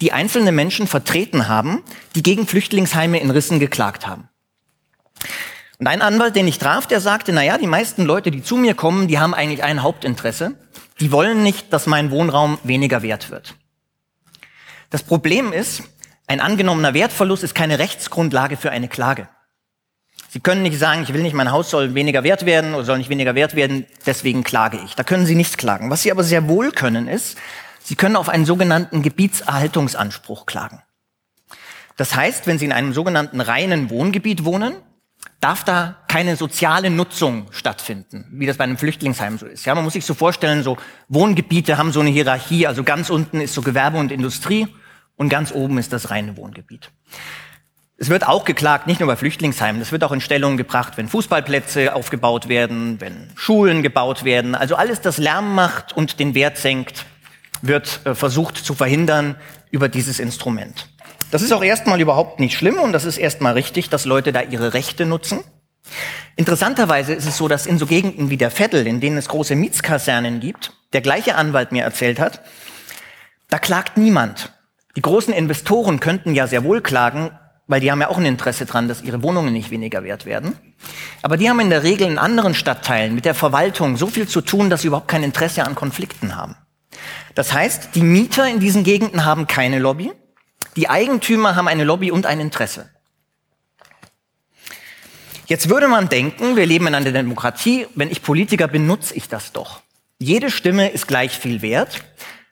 die 0.03 0.11
einzelne 0.11 0.51
Menschen 0.51 0.85
vertreten 0.85 1.47
haben, 1.47 1.81
die 2.13 2.23
gegen 2.23 2.45
Flüchtlingsheime 2.45 3.21
in 3.21 3.31
Rissen 3.31 3.61
geklagt 3.61 4.05
haben. 4.05 4.27
Und 5.79 5.87
ein 5.87 6.01
Anwalt, 6.01 6.35
den 6.35 6.45
ich 6.45 6.59
traf, 6.59 6.87
der 6.87 6.99
sagte, 6.99 7.31
na 7.31 7.41
ja, 7.41 7.57
die 7.57 7.67
meisten 7.67 8.03
Leute, 8.03 8.29
die 8.29 8.43
zu 8.43 8.57
mir 8.57 8.73
kommen, 8.73 9.07
die 9.07 9.17
haben 9.17 9.33
eigentlich 9.33 9.63
ein 9.63 9.81
Hauptinteresse. 9.81 10.57
Die 10.99 11.13
wollen 11.13 11.41
nicht, 11.41 11.71
dass 11.71 11.87
mein 11.87 12.11
Wohnraum 12.11 12.57
weniger 12.63 13.01
wert 13.01 13.31
wird. 13.31 13.55
Das 14.89 15.03
Problem 15.03 15.53
ist, 15.53 15.83
ein 16.27 16.41
angenommener 16.41 16.93
Wertverlust 16.93 17.45
ist 17.45 17.55
keine 17.55 17.79
Rechtsgrundlage 17.79 18.57
für 18.57 18.71
eine 18.71 18.89
Klage. 18.89 19.29
Sie 20.27 20.41
können 20.41 20.63
nicht 20.63 20.77
sagen, 20.77 21.03
ich 21.03 21.13
will 21.13 21.21
nicht, 21.21 21.33
mein 21.33 21.51
Haus 21.51 21.69
soll 21.69 21.95
weniger 21.95 22.25
wert 22.25 22.45
werden 22.45 22.73
oder 22.73 22.83
soll 22.83 22.97
nicht 22.97 23.09
weniger 23.09 23.35
wert 23.35 23.55
werden, 23.55 23.85
deswegen 24.05 24.43
klage 24.43 24.81
ich. 24.83 24.95
Da 24.95 25.03
können 25.03 25.25
Sie 25.25 25.35
nicht 25.35 25.57
klagen. 25.57 25.89
Was 25.89 26.01
Sie 26.01 26.11
aber 26.11 26.25
sehr 26.25 26.49
wohl 26.49 26.71
können, 26.71 27.07
ist, 27.07 27.37
Sie 27.83 27.95
können 27.95 28.15
auf 28.15 28.29
einen 28.29 28.45
sogenannten 28.45 29.01
Gebietserhaltungsanspruch 29.01 30.45
klagen. 30.45 30.81
Das 31.97 32.15
heißt, 32.15 32.47
wenn 32.47 32.57
Sie 32.57 32.65
in 32.65 32.71
einem 32.71 32.93
sogenannten 32.93 33.41
reinen 33.41 33.89
Wohngebiet 33.89 34.45
wohnen, 34.45 34.75
darf 35.39 35.63
da 35.65 35.97
keine 36.07 36.37
soziale 36.37 36.89
Nutzung 36.89 37.47
stattfinden, 37.51 38.25
wie 38.31 38.45
das 38.45 38.57
bei 38.57 38.63
einem 38.63 38.77
Flüchtlingsheim 38.77 39.37
so 39.37 39.45
ist. 39.45 39.65
Ja, 39.65 39.75
man 39.75 39.83
muss 39.83 39.93
sich 39.93 40.05
so 40.05 40.13
vorstellen, 40.13 40.63
so 40.63 40.77
Wohngebiete 41.09 41.77
haben 41.77 41.91
so 41.91 41.99
eine 41.99 42.09
Hierarchie, 42.09 42.65
also 42.65 42.83
ganz 42.83 43.09
unten 43.09 43.41
ist 43.41 43.53
so 43.53 43.61
Gewerbe 43.61 43.97
und 43.97 44.11
Industrie 44.11 44.67
und 45.17 45.29
ganz 45.29 45.51
oben 45.51 45.77
ist 45.77 45.91
das 45.91 46.09
reine 46.09 46.37
Wohngebiet. 46.37 46.91
Es 47.97 48.09
wird 48.09 48.25
auch 48.25 48.45
geklagt, 48.45 48.87
nicht 48.87 48.99
nur 49.01 49.07
bei 49.07 49.15
Flüchtlingsheimen, 49.15 49.79
das 49.79 49.91
wird 49.91 50.03
auch 50.03 50.11
in 50.11 50.21
Stellung 50.21 50.57
gebracht, 50.57 50.93
wenn 50.95 51.09
Fußballplätze 51.09 51.93
aufgebaut 51.93 52.47
werden, 52.47 52.99
wenn 52.99 53.29
Schulen 53.35 53.83
gebaut 53.83 54.23
werden, 54.23 54.55
also 54.55 54.75
alles, 54.75 55.01
das 55.01 55.17
Lärm 55.17 55.53
macht 55.55 55.93
und 55.93 56.19
den 56.19 56.33
Wert 56.35 56.57
senkt, 56.57 57.05
wird 57.63 58.01
äh, 58.05 58.13
versucht 58.13 58.57
zu 58.57 58.75
verhindern 58.75 59.35
über 59.71 59.89
dieses 59.89 60.19
Instrument. 60.19 60.87
Das 61.31 61.41
ist 61.41 61.51
auch 61.51 61.63
erstmal 61.63 61.99
überhaupt 61.99 62.39
nicht 62.39 62.55
schlimm 62.55 62.77
und 62.77 62.93
das 62.93 63.05
ist 63.05 63.17
erstmal 63.17 63.53
richtig, 63.53 63.89
dass 63.89 64.05
Leute 64.05 64.31
da 64.31 64.41
ihre 64.41 64.75
Rechte 64.75 65.05
nutzen. 65.05 65.39
Interessanterweise 66.35 67.13
ist 67.13 67.27
es 67.27 67.37
so, 67.37 67.47
dass 67.47 67.65
in 67.65 67.79
so 67.79 67.85
Gegenden 67.85 68.29
wie 68.29 68.37
der 68.37 68.51
Veddel, 68.51 68.85
in 68.85 68.99
denen 68.99 69.17
es 69.17 69.29
große 69.29 69.55
Mietskasernen 69.55 70.39
gibt, 70.39 70.73
der 70.93 71.01
gleiche 71.01 71.35
Anwalt 71.35 71.71
mir 71.71 71.83
erzählt 71.83 72.19
hat, 72.19 72.41
da 73.49 73.57
klagt 73.59 73.97
niemand. 73.97 74.53
Die 74.95 75.01
großen 75.01 75.33
Investoren 75.33 75.99
könnten 75.99 76.35
ja 76.35 76.47
sehr 76.47 76.63
wohl 76.63 76.81
klagen, 76.81 77.31
weil 77.67 77.79
die 77.79 77.91
haben 77.91 78.01
ja 78.01 78.09
auch 78.09 78.17
ein 78.17 78.25
Interesse 78.25 78.65
dran, 78.65 78.87
dass 78.87 79.01
ihre 79.01 79.23
Wohnungen 79.23 79.53
nicht 79.53 79.71
weniger 79.71 80.03
wert 80.03 80.25
werden. 80.25 80.55
Aber 81.21 81.37
die 81.37 81.49
haben 81.49 81.59
in 81.59 81.69
der 81.69 81.83
Regel 81.83 82.07
in 82.07 82.17
anderen 82.17 82.53
Stadtteilen 82.53 83.15
mit 83.15 83.25
der 83.25 83.35
Verwaltung 83.35 83.97
so 83.97 84.07
viel 84.07 84.27
zu 84.27 84.41
tun, 84.41 84.69
dass 84.69 84.81
sie 84.81 84.87
überhaupt 84.87 85.07
kein 85.07 85.23
Interesse 85.23 85.63
an 85.63 85.75
Konflikten 85.75 86.35
haben. 86.35 86.55
Das 87.35 87.53
heißt, 87.53 87.95
die 87.95 88.01
Mieter 88.01 88.47
in 88.47 88.59
diesen 88.59 88.83
Gegenden 88.83 89.25
haben 89.25 89.47
keine 89.47 89.79
Lobby, 89.79 90.11
die 90.75 90.89
Eigentümer 90.89 91.55
haben 91.55 91.67
eine 91.67 91.83
Lobby 91.83 92.11
und 92.11 92.25
ein 92.25 92.39
Interesse. 92.39 92.89
Jetzt 95.45 95.69
würde 95.69 95.87
man 95.87 96.09
denken, 96.09 96.55
wir 96.55 96.65
leben 96.65 96.87
in 96.87 96.95
einer 96.95 97.11
Demokratie, 97.11 97.85
wenn 97.95 98.09
ich 98.09 98.21
Politiker 98.21 98.67
bin, 98.67 98.87
nutze 98.87 99.13
ich 99.13 99.27
das 99.27 99.51
doch. 99.51 99.81
Jede 100.19 100.49
Stimme 100.49 100.89
ist 100.89 101.07
gleich 101.07 101.37
viel 101.37 101.61
wert. 101.61 102.03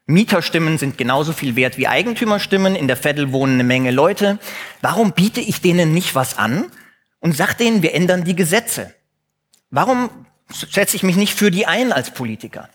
Mieterstimmen 0.08 0.78
sind 0.78 0.98
genauso 0.98 1.32
viel 1.32 1.56
wert 1.56 1.78
wie 1.78 1.88
Eigentümerstimmen. 1.88 2.76
In 2.76 2.88
der 2.88 3.02
Veddel 3.02 3.32
wohnen 3.32 3.54
eine 3.54 3.64
Menge 3.64 3.92
Leute. 3.92 4.40
Warum 4.82 5.14
biete 5.14 5.40
ich 5.40 5.62
denen 5.62 5.94
nicht 5.94 6.16
was 6.16 6.38
an 6.38 6.66
und 7.20 7.36
sag 7.36 7.54
denen, 7.54 7.82
wir 7.82 7.94
ändern 7.94 8.26
die 8.26 8.36
Gesetze? 8.36 8.94
Warum 9.70 10.10
setze 10.52 10.98
ich 10.98 11.04
mich 11.04 11.16
nicht 11.16 11.34
für 11.34 11.50
die 11.50 11.66
ein 11.66 11.94
als 11.94 12.12
Politiker? 12.12 12.68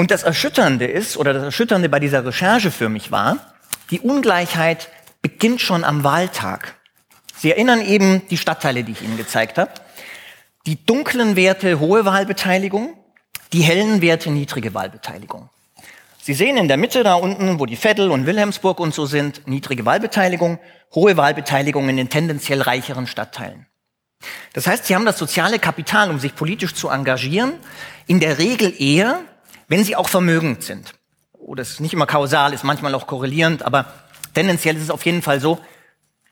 Und 0.00 0.12
das 0.12 0.22
Erschütternde 0.22 0.86
ist, 0.86 1.16
oder 1.16 1.34
das 1.34 1.42
Erschütternde 1.42 1.88
bei 1.88 1.98
dieser 1.98 2.24
Recherche 2.24 2.70
für 2.70 2.88
mich 2.88 3.10
war, 3.10 3.38
die 3.90 3.98
Ungleichheit 3.98 4.90
beginnt 5.22 5.60
schon 5.60 5.82
am 5.82 6.04
Wahltag. 6.04 6.76
Sie 7.36 7.50
erinnern 7.50 7.80
eben 7.80 8.26
die 8.28 8.36
Stadtteile, 8.36 8.84
die 8.84 8.92
ich 8.92 9.02
Ihnen 9.02 9.16
gezeigt 9.16 9.58
habe. 9.58 9.72
Die 10.66 10.84
dunklen 10.84 11.34
Werte 11.34 11.80
hohe 11.80 12.04
Wahlbeteiligung, 12.04 12.96
die 13.52 13.62
hellen 13.62 14.00
Werte 14.00 14.30
niedrige 14.30 14.72
Wahlbeteiligung. 14.72 15.50
Sie 16.20 16.34
sehen 16.34 16.56
in 16.56 16.68
der 16.68 16.76
Mitte 16.76 17.02
da 17.02 17.14
unten, 17.14 17.58
wo 17.58 17.66
die 17.66 17.76
Veddel 17.76 18.10
und 18.10 18.26
Wilhelmsburg 18.26 18.78
und 18.78 18.94
so 18.94 19.06
sind, 19.06 19.48
niedrige 19.48 19.84
Wahlbeteiligung, 19.84 20.60
hohe 20.94 21.16
Wahlbeteiligung 21.16 21.88
in 21.88 21.96
den 21.96 22.08
tendenziell 22.08 22.62
reicheren 22.62 23.06
Stadtteilen. 23.06 23.66
Das 24.52 24.66
heißt, 24.66 24.86
sie 24.86 24.94
haben 24.94 25.06
das 25.06 25.18
soziale 25.18 25.58
Kapital, 25.58 26.10
um 26.10 26.20
sich 26.20 26.34
politisch 26.34 26.74
zu 26.74 26.88
engagieren, 26.88 27.54
in 28.06 28.20
der 28.20 28.38
Regel 28.38 28.74
eher, 28.78 29.20
wenn 29.68 29.84
sie 29.84 29.96
auch 29.96 30.08
vermögend 30.08 30.64
sind. 30.64 30.94
Oh, 31.32 31.54
das 31.54 31.70
ist 31.70 31.80
nicht 31.80 31.92
immer 31.92 32.06
kausal, 32.06 32.52
ist 32.52 32.64
manchmal 32.64 32.94
auch 32.94 33.06
korrelierend, 33.06 33.62
aber 33.62 33.86
tendenziell 34.34 34.76
ist 34.76 34.82
es 34.82 34.90
auf 34.90 35.04
jeden 35.04 35.22
Fall 35.22 35.40
so, 35.40 35.60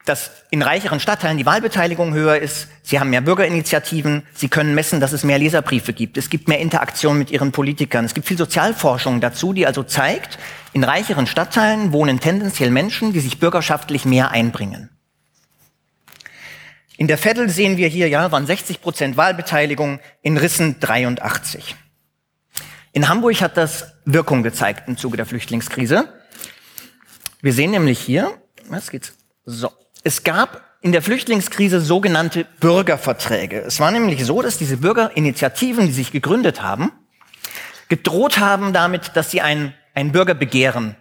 dass 0.07 0.31
in 0.51 0.63
reicheren 0.63 1.01
Stadtteilen 1.01 1.37
die 1.37 1.47
Wahlbeteiligung 1.47 2.15
höher 2.15 2.39
ist. 2.39 2.69
Sie 2.83 3.01
haben 3.01 3.11
mehr 3.11 3.21
Bürgerinitiativen. 3.21 4.23
Sie 4.35 4.49
können 4.49 4.75
messen, 4.75 5.01
dass 5.01 5.13
es 5.13 5.25
mehr 5.25 5.39
Leserbriefe 5.39 5.93
gibt. 5.93 6.17
Es 6.17 6.31
gibt 6.31 6.47
mehr 6.47 6.61
Interaktion 6.61 7.19
mit 7.19 7.33
ihren 7.33 7.51
Politikern. 7.51 8.05
Es 8.05 8.15
gibt 8.15 8.29
viel 8.29 8.39
Sozialforschung 8.39 9.21
dazu, 9.21 9.53
die 9.53 9.67
also 9.67 9.83
zeigt, 9.83 10.39
in 10.73 10.85
reicheren 10.85 11.27
Stadtteilen 11.27 11.93
wohnen 11.93 12.21
tendenziell 12.21 12.71
Menschen, 12.71 13.13
die 13.13 13.21
sich 13.21 13.41
bürgerschaftlich 13.41 14.05
mehr 14.05 14.31
einbringen. 14.31 14.91
In 16.97 17.09
der 17.09 17.19
Veddel 17.19 17.51
sehen 17.51 17.77
wir 17.77 17.89
hier, 17.89 18.09
ja, 18.09 18.31
waren 18.31 18.47
60 18.47 18.81
Prozent 18.81 19.17
Wahlbeteiligung, 19.17 19.99
in 20.23 20.37
Rissen 20.37 20.79
83. 20.79 21.75
In 22.97 23.11
Hamburg 23.11 23.43
hat 23.43 23.59
das 23.59 23.93
Wirkung 24.07 24.43
gezeigt 24.43 24.89
im 24.89 24.97
Zuge 24.97 25.19
der 25.19 25.27
Flüchtlingskrise. 25.27 26.09
Wir 27.43 27.53
sehen 27.53 27.73
nämlich 27.73 27.99
hier, 27.99 28.33
was 28.71 28.91
geht's? 28.91 29.13
So. 29.45 29.71
Es 30.03 30.25
gab 30.25 30.63
in 30.81 30.93
der 30.93 31.03
Flüchtlingskrise 31.03 31.83
sogenannte 31.83 32.47
Bürgerverträge. 32.59 33.61
Es 33.61 33.81
war 33.81 33.91
nämlich 33.91 34.25
so, 34.25 34.41
dass 34.41 34.57
diese 34.57 34.79
Bürgerinitiativen, 34.79 35.85
die 35.85 35.93
sich 35.93 36.11
gegründet 36.11 36.63
haben, 36.63 36.91
gedroht 37.91 38.39
haben 38.39 38.73
damit, 38.73 39.11
dass 39.13 39.31
sie 39.31 39.43
ein, 39.43 39.75
ein 39.93 40.13
Bürgerbegehren 40.13 40.97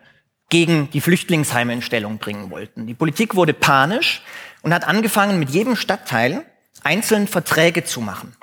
gegen 0.49 0.89
die 0.89 0.99
Flüchtlingsheime 0.99 1.71
in 1.71 1.81
Stellung 1.81 2.17
bringen 2.17 2.51
wollten. 2.51 2.87
Die 2.87 2.93
Politik 2.93 3.35
wurde 3.35 3.53
panisch 3.53 4.21
und 4.63 4.73
hat 4.73 4.85
angefangen, 4.85 5.39
mit 5.39 5.49
jedem 5.51 5.77
Stadtteil 5.77 6.45
einzeln 6.83 7.29
Verträge 7.29 7.85
zu 7.85 8.01
machen. 8.01 8.35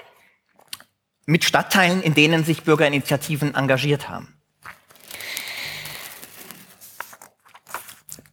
Mit 1.26 1.44
Stadtteilen, 1.44 2.02
in 2.02 2.14
denen 2.14 2.44
sich 2.44 2.62
Bürgerinitiativen 2.62 3.54
engagiert 3.54 4.08
haben. 4.08 4.34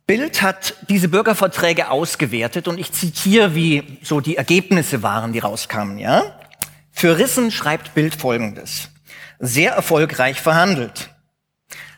Bild 0.08 0.42
hat 0.42 0.74
diese 0.90 1.08
Bürgerverträge 1.08 1.92
ausgewertet 1.92 2.68
und 2.68 2.80
ich 2.80 2.92
zitiere, 2.92 3.54
wie 3.54 4.00
so 4.02 4.22
die 4.22 4.38
Ergebnisse 4.38 5.04
waren, 5.04 5.34
die 5.34 5.40
rauskamen, 5.40 6.00
ja? 6.00 6.36
Für 6.92 7.20
Rissen 7.20 7.52
schreibt 7.52 7.94
Bild 7.94 8.16
Folgendes. 8.16 8.90
Sehr 9.38 9.74
erfolgreich 9.74 10.42
verhandelt. 10.42 11.12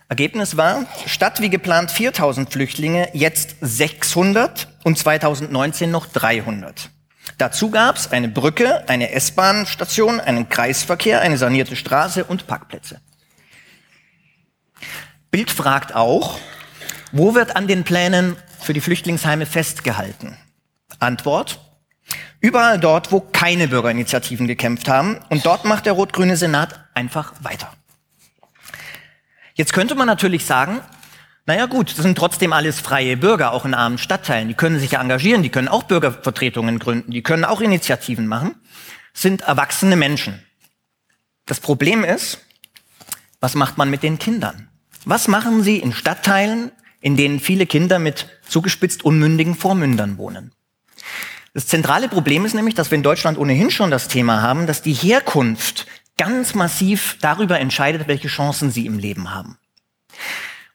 Ergebnis 0.10 0.58
war, 0.58 0.88
statt 1.06 1.40
wie 1.40 1.50
geplant 1.50 1.90
4000 1.90 2.52
Flüchtlinge, 2.52 3.08
jetzt 3.14 3.56
600 3.62 4.68
und 4.84 4.98
2019 4.98 5.90
noch 5.90 6.06
300. 6.06 6.90
Dazu 7.42 7.72
gab 7.72 7.96
es 7.96 8.12
eine 8.12 8.28
Brücke, 8.28 8.88
eine 8.88 9.14
S-Bahn-Station, 9.14 10.20
einen 10.20 10.48
Kreisverkehr, 10.48 11.22
eine 11.22 11.40
sanierte 11.40 11.76
Straße 11.76 12.24
und 12.24 12.46
Parkplätze. 12.46 13.02
Bild 15.32 15.50
fragt 15.50 15.96
auch, 15.96 16.38
wo 17.12 17.34
wird 17.34 17.56
an 17.56 17.66
den 17.66 17.84
Plänen 17.84 18.36
für 18.60 18.74
die 18.74 18.80
Flüchtlingsheime 18.80 19.48
festgehalten? 19.48 20.38
Antwort. 21.00 21.60
Überall 22.42 22.80
dort, 22.80 23.12
wo 23.12 23.22
keine 23.22 23.68
Bürgerinitiativen 23.68 24.46
gekämpft 24.46 24.88
haben. 24.88 25.18
Und 25.30 25.44
dort 25.44 25.66
macht 25.66 25.88
der 25.88 25.94
rot-grüne 25.94 26.38
Senat 26.38 26.80
einfach 26.94 27.34
weiter. 27.40 27.74
Jetzt 29.56 29.74
könnte 29.74 29.96
man 29.96 30.06
natürlich 30.06 30.46
sagen, 30.46 30.80
naja 31.46 31.66
gut, 31.66 31.92
das 31.92 32.04
sind 32.04 32.18
trotzdem 32.18 32.54
alles 32.54 32.80
freie 32.80 33.18
Bürger, 33.18 33.52
auch 33.52 33.66
in 33.66 33.74
armen 33.74 33.98
Stadtteilen. 33.98 34.48
Die 34.48 34.54
können 34.54 34.80
sich 34.80 34.92
ja 34.92 35.02
engagieren, 35.02 35.44
die 35.44 35.50
können 35.50 35.68
auch 35.68 35.84
Bürgervertretungen 35.84 36.80
gründen, 36.80 37.12
die 37.12 37.24
können 37.24 37.46
auch 37.46 37.62
Initiativen 37.62 38.28
machen, 38.28 38.56
sind 39.14 39.42
erwachsene 39.42 39.96
Menschen. 39.96 40.42
Das 41.46 41.60
Problem 41.60 42.04
ist, 42.04 42.40
was 43.40 43.56
macht 43.56 43.78
man 43.78 43.90
mit 43.90 44.04
den 44.04 44.20
Kindern? 44.20 44.70
Was 45.04 45.28
machen 45.28 45.64
sie 45.64 45.78
in 45.78 45.94
Stadtteilen, 45.94 46.72
in 47.02 47.18
denen 47.18 47.40
viele 47.40 47.66
Kinder 47.66 48.00
mit 48.00 48.28
zugespitzt 48.48 49.04
unmündigen 49.04 49.56
Vormündern 49.56 50.18
wohnen. 50.18 50.52
Das 51.54 51.68
zentrale 51.68 52.08
Problem 52.08 52.46
ist 52.46 52.54
nämlich, 52.54 52.76
dass 52.76 52.92
wir 52.92 52.96
in 52.96 53.04
Deutschland 53.04 53.38
ohnehin 53.38 53.72
schon 53.72 53.92
das 53.92 54.08
Thema 54.08 54.42
haben, 54.42 54.68
dass 54.68 54.82
die 54.82 54.94
Herkunft 54.94 55.88
ganz 56.18 56.54
massiv 56.54 57.18
darüber 57.20 57.60
entscheidet, 57.60 58.08
welche 58.08 58.28
Chancen 58.28 58.72
sie 58.72 58.86
im 58.86 59.00
Leben 59.00 59.34
haben. 59.34 59.58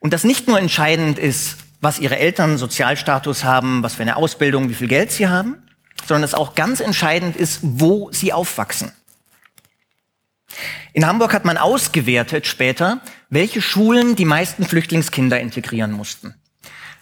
Und 0.00 0.12
das 0.12 0.25
nicht 0.25 0.49
nur 0.49 0.59
entscheidend 0.59 1.19
ist, 1.19 1.57
was 1.81 1.99
ihre 1.99 2.19
Eltern 2.19 2.59
Sozialstatus 2.59 3.45
haben, 3.45 3.83
was 3.83 3.95
für 3.95 4.03
eine 4.03 4.17
Ausbildung, 4.17 4.69
wie 4.69 4.75
viel 4.75 4.88
Geld 4.88 5.12
sie 5.12 5.29
haben, 5.29 5.62
sondern 6.07 6.25
es 6.25 6.35
auch 6.35 6.55
ganz 6.55 6.81
entscheidend 6.81 7.37
ist, 7.37 7.61
wo 7.62 8.11
sie 8.12 8.33
aufwachsen. 8.33 8.93
In 10.93 11.07
Hamburg 11.07 11.35
hat 11.35 11.45
man 11.45 11.59
ausgewertet 11.59 12.47
später, 12.47 13.00
welche 13.29 13.61
Schulen 13.61 14.17
die 14.17 14.25
meisten 14.25 14.65
Flüchtlingskinder 14.65 15.41
integrieren 15.41 15.93
mussten. 15.93 16.35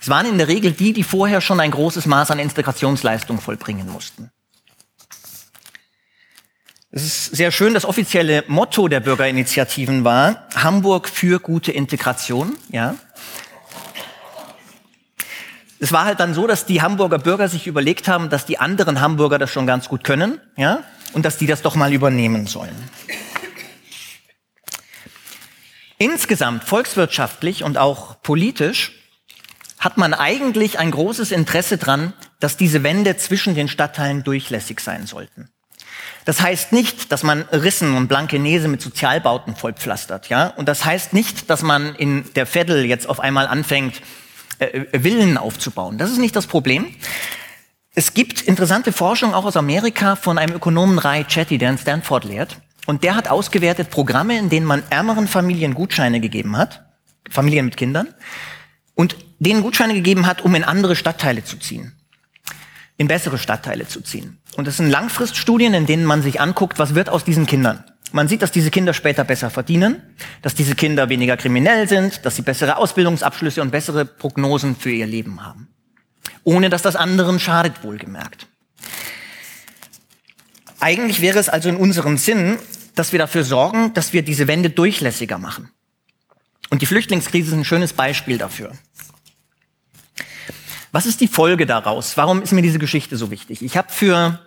Es 0.00 0.08
waren 0.08 0.26
in 0.26 0.38
der 0.38 0.48
Regel 0.48 0.72
die, 0.72 0.92
die 0.92 1.02
vorher 1.02 1.40
schon 1.40 1.60
ein 1.60 1.70
großes 1.70 2.06
Maß 2.06 2.30
an 2.30 2.38
Integrationsleistung 2.38 3.40
vollbringen 3.40 3.88
mussten. 3.88 4.30
Es 6.96 7.02
ist 7.02 7.34
sehr 7.34 7.50
schön, 7.50 7.74
das 7.74 7.84
offizielle 7.84 8.44
Motto 8.46 8.86
der 8.86 9.00
Bürgerinitiativen 9.00 10.04
war 10.04 10.46
Hamburg 10.54 11.08
für 11.08 11.40
gute 11.40 11.72
Integration, 11.72 12.56
ja. 12.70 12.94
Es 15.80 15.90
war 15.90 16.04
halt 16.04 16.20
dann 16.20 16.34
so, 16.34 16.46
dass 16.46 16.66
die 16.66 16.82
Hamburger 16.82 17.18
Bürger 17.18 17.48
sich 17.48 17.66
überlegt 17.66 18.06
haben, 18.06 18.30
dass 18.30 18.46
die 18.46 18.60
anderen 18.60 19.00
Hamburger 19.00 19.40
das 19.40 19.50
schon 19.50 19.66
ganz 19.66 19.88
gut 19.88 20.04
können, 20.04 20.40
ja, 20.56 20.84
und 21.14 21.24
dass 21.24 21.36
die 21.36 21.48
das 21.48 21.62
doch 21.62 21.74
mal 21.74 21.92
übernehmen 21.92 22.46
sollen. 22.46 22.76
Insgesamt 25.98 26.62
volkswirtschaftlich 26.62 27.64
und 27.64 27.76
auch 27.76 28.22
politisch 28.22 28.92
hat 29.80 29.96
man 29.96 30.14
eigentlich 30.14 30.78
ein 30.78 30.92
großes 30.92 31.32
Interesse 31.32 31.76
dran, 31.76 32.12
dass 32.38 32.56
diese 32.56 32.84
Wände 32.84 33.16
zwischen 33.16 33.56
den 33.56 33.66
Stadtteilen 33.66 34.22
durchlässig 34.22 34.78
sein 34.78 35.08
sollten. 35.08 35.50
Das 36.24 36.40
heißt 36.40 36.72
nicht, 36.72 37.12
dass 37.12 37.22
man 37.22 37.42
Rissen 37.42 37.94
und 37.94 38.08
blanke 38.08 38.38
Nese 38.38 38.68
mit 38.68 38.80
Sozialbauten 38.80 39.56
vollpflastert, 39.56 40.28
ja. 40.28 40.48
Und 40.48 40.68
das 40.68 40.84
heißt 40.84 41.12
nicht, 41.12 41.50
dass 41.50 41.62
man 41.62 41.94
in 41.94 42.24
der 42.34 42.46
Veddel 42.46 42.84
jetzt 42.84 43.08
auf 43.08 43.20
einmal 43.20 43.46
anfängt, 43.46 44.00
äh, 44.58 44.98
Villen 44.98 45.36
aufzubauen. 45.36 45.98
Das 45.98 46.10
ist 46.10 46.18
nicht 46.18 46.34
das 46.34 46.46
Problem. 46.46 46.94
Es 47.94 48.14
gibt 48.14 48.40
interessante 48.40 48.92
Forschung 48.92 49.34
auch 49.34 49.44
aus 49.44 49.56
Amerika 49.56 50.16
von 50.16 50.38
einem 50.38 50.56
Ökonomen 50.56 50.98
Ray 50.98 51.24
Chetty, 51.24 51.58
der 51.58 51.70
in 51.70 51.78
Stanford 51.78 52.24
lehrt. 52.24 52.60
Und 52.86 53.04
der 53.04 53.14
hat 53.14 53.28
ausgewertet 53.28 53.90
Programme, 53.90 54.38
in 54.38 54.50
denen 54.50 54.66
man 54.66 54.82
ärmeren 54.90 55.28
Familien 55.28 55.74
Gutscheine 55.74 56.20
gegeben 56.20 56.56
hat, 56.56 56.84
Familien 57.30 57.64
mit 57.64 57.76
Kindern, 57.76 58.08
und 58.94 59.16
denen 59.38 59.62
Gutscheine 59.62 59.94
gegeben 59.94 60.26
hat, 60.26 60.42
um 60.42 60.54
in 60.54 60.64
andere 60.64 60.96
Stadtteile 60.96 61.44
zu 61.44 61.58
ziehen, 61.58 61.92
in 62.96 63.08
bessere 63.08 63.38
Stadtteile 63.38 63.86
zu 63.86 64.00
ziehen. 64.00 64.38
Und 64.56 64.66
das 64.66 64.76
sind 64.76 64.88
Langfriststudien, 64.88 65.74
in 65.74 65.86
denen 65.86 66.04
man 66.04 66.22
sich 66.22 66.40
anguckt, 66.40 66.78
was 66.78 66.94
wird 66.94 67.08
aus 67.08 67.24
diesen 67.24 67.46
Kindern. 67.46 67.84
Man 68.12 68.28
sieht, 68.28 68.42
dass 68.42 68.52
diese 68.52 68.70
Kinder 68.70 68.94
später 68.94 69.24
besser 69.24 69.50
verdienen, 69.50 70.00
dass 70.42 70.54
diese 70.54 70.76
Kinder 70.76 71.08
weniger 71.08 71.36
kriminell 71.36 71.88
sind, 71.88 72.24
dass 72.24 72.36
sie 72.36 72.42
bessere 72.42 72.76
Ausbildungsabschlüsse 72.76 73.60
und 73.60 73.72
bessere 73.72 74.04
Prognosen 74.04 74.76
für 74.76 74.92
ihr 74.92 75.06
Leben 75.06 75.44
haben. 75.44 75.68
Ohne 76.44 76.70
dass 76.70 76.82
das 76.82 76.94
anderen 76.94 77.40
schadet, 77.40 77.82
wohlgemerkt. 77.82 78.46
Eigentlich 80.78 81.20
wäre 81.20 81.38
es 81.38 81.48
also 81.48 81.68
in 81.68 81.76
unserem 81.76 82.18
Sinn, 82.18 82.58
dass 82.94 83.10
wir 83.10 83.18
dafür 83.18 83.42
sorgen, 83.42 83.92
dass 83.94 84.12
wir 84.12 84.22
diese 84.22 84.46
Wende 84.46 84.70
durchlässiger 84.70 85.38
machen. 85.38 85.70
Und 86.70 86.82
die 86.82 86.86
Flüchtlingskrise 86.86 87.48
ist 87.48 87.54
ein 87.54 87.64
schönes 87.64 87.92
Beispiel 87.92 88.38
dafür. 88.38 88.72
Was 90.94 91.04
ist 91.06 91.20
die 91.20 91.26
Folge 91.26 91.66
daraus? 91.66 92.16
Warum 92.16 92.40
ist 92.40 92.52
mir 92.52 92.62
diese 92.62 92.78
Geschichte 92.78 93.16
so 93.16 93.32
wichtig? 93.32 93.62
Ich 93.62 93.76
habe 93.76 93.90
für 93.90 94.38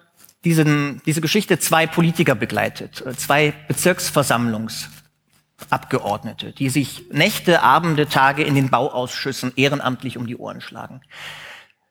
diesen, 0.46 1.02
diese 1.06 1.20
Geschichte 1.20 1.60
zwei 1.60 1.88
Politiker 1.88 2.36
begleitet, 2.36 3.04
äh, 3.06 3.14
zwei 3.18 3.54
Bezirksversammlungsabgeordnete, 3.68 6.54
die 6.54 6.70
sich 6.70 7.04
Nächte, 7.12 7.64
Abende, 7.64 8.08
Tage 8.08 8.44
in 8.44 8.56
den 8.56 8.70
Bauausschüssen 8.70 9.52
ehrenamtlich 9.58 10.18
um 10.18 10.26
die 10.26 10.38
Ohren 10.38 10.62
schlagen. 10.62 11.02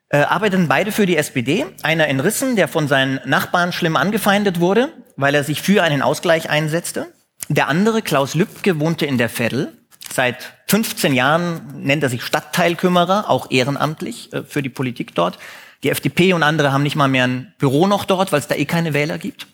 Äh, 0.09 0.23
arbeiteten 0.23 0.69
beide 0.69 0.91
für 0.91 1.05
die 1.05 1.19
SPD. 1.19 1.67
Einer 1.83 2.09
in 2.09 2.19
Rissen, 2.19 2.57
der 2.57 2.67
von 2.67 2.89
seinen 2.89 3.21
Nachbarn 3.27 3.75
schlimm 3.75 3.97
angefeindet 3.97 4.59
wurde, 4.59 4.89
weil 5.17 5.35
er 5.35 5.45
sich 5.45 5.61
für 5.61 5.83
einen 5.83 6.01
Ausgleich 6.01 6.49
einsetzte. 6.49 7.13
Der 7.51 7.69
andere, 7.69 8.01
Klaus 8.01 8.35
Lübcke, 8.35 8.81
wohnte 8.81 9.05
in 9.05 9.19
der 9.19 9.29
Veddel, 9.29 9.77
Seit 10.12 10.53
15 10.69 11.15
Jahren 11.15 11.83
nennt 11.83 12.03
er 12.03 12.09
sich 12.09 12.23
Stadtteilkümmerer, 12.23 13.29
auch 13.29 13.50
ehrenamtlich 13.50 14.33
äh, 14.33 14.45
für 14.45 14.62
die 14.62 14.69
Politik 14.69 15.15
dort. 15.15 15.38
Die 15.83 15.91
FDP 15.91 16.33
und 16.33 16.43
andere 16.43 16.73
haben 16.73 16.83
nicht 16.83 16.97
mal 16.97 17.09
mehr 17.09 17.25
ein 17.25 17.55
Büro 17.59 17.87
noch 17.87 18.05
dort, 18.05 18.33
weil 18.33 18.41
es 18.41 18.49
da 18.49 18.55
eh 18.55 18.65
keine 18.65 18.95
Wähler 18.95 19.19
gibt. 19.19 19.47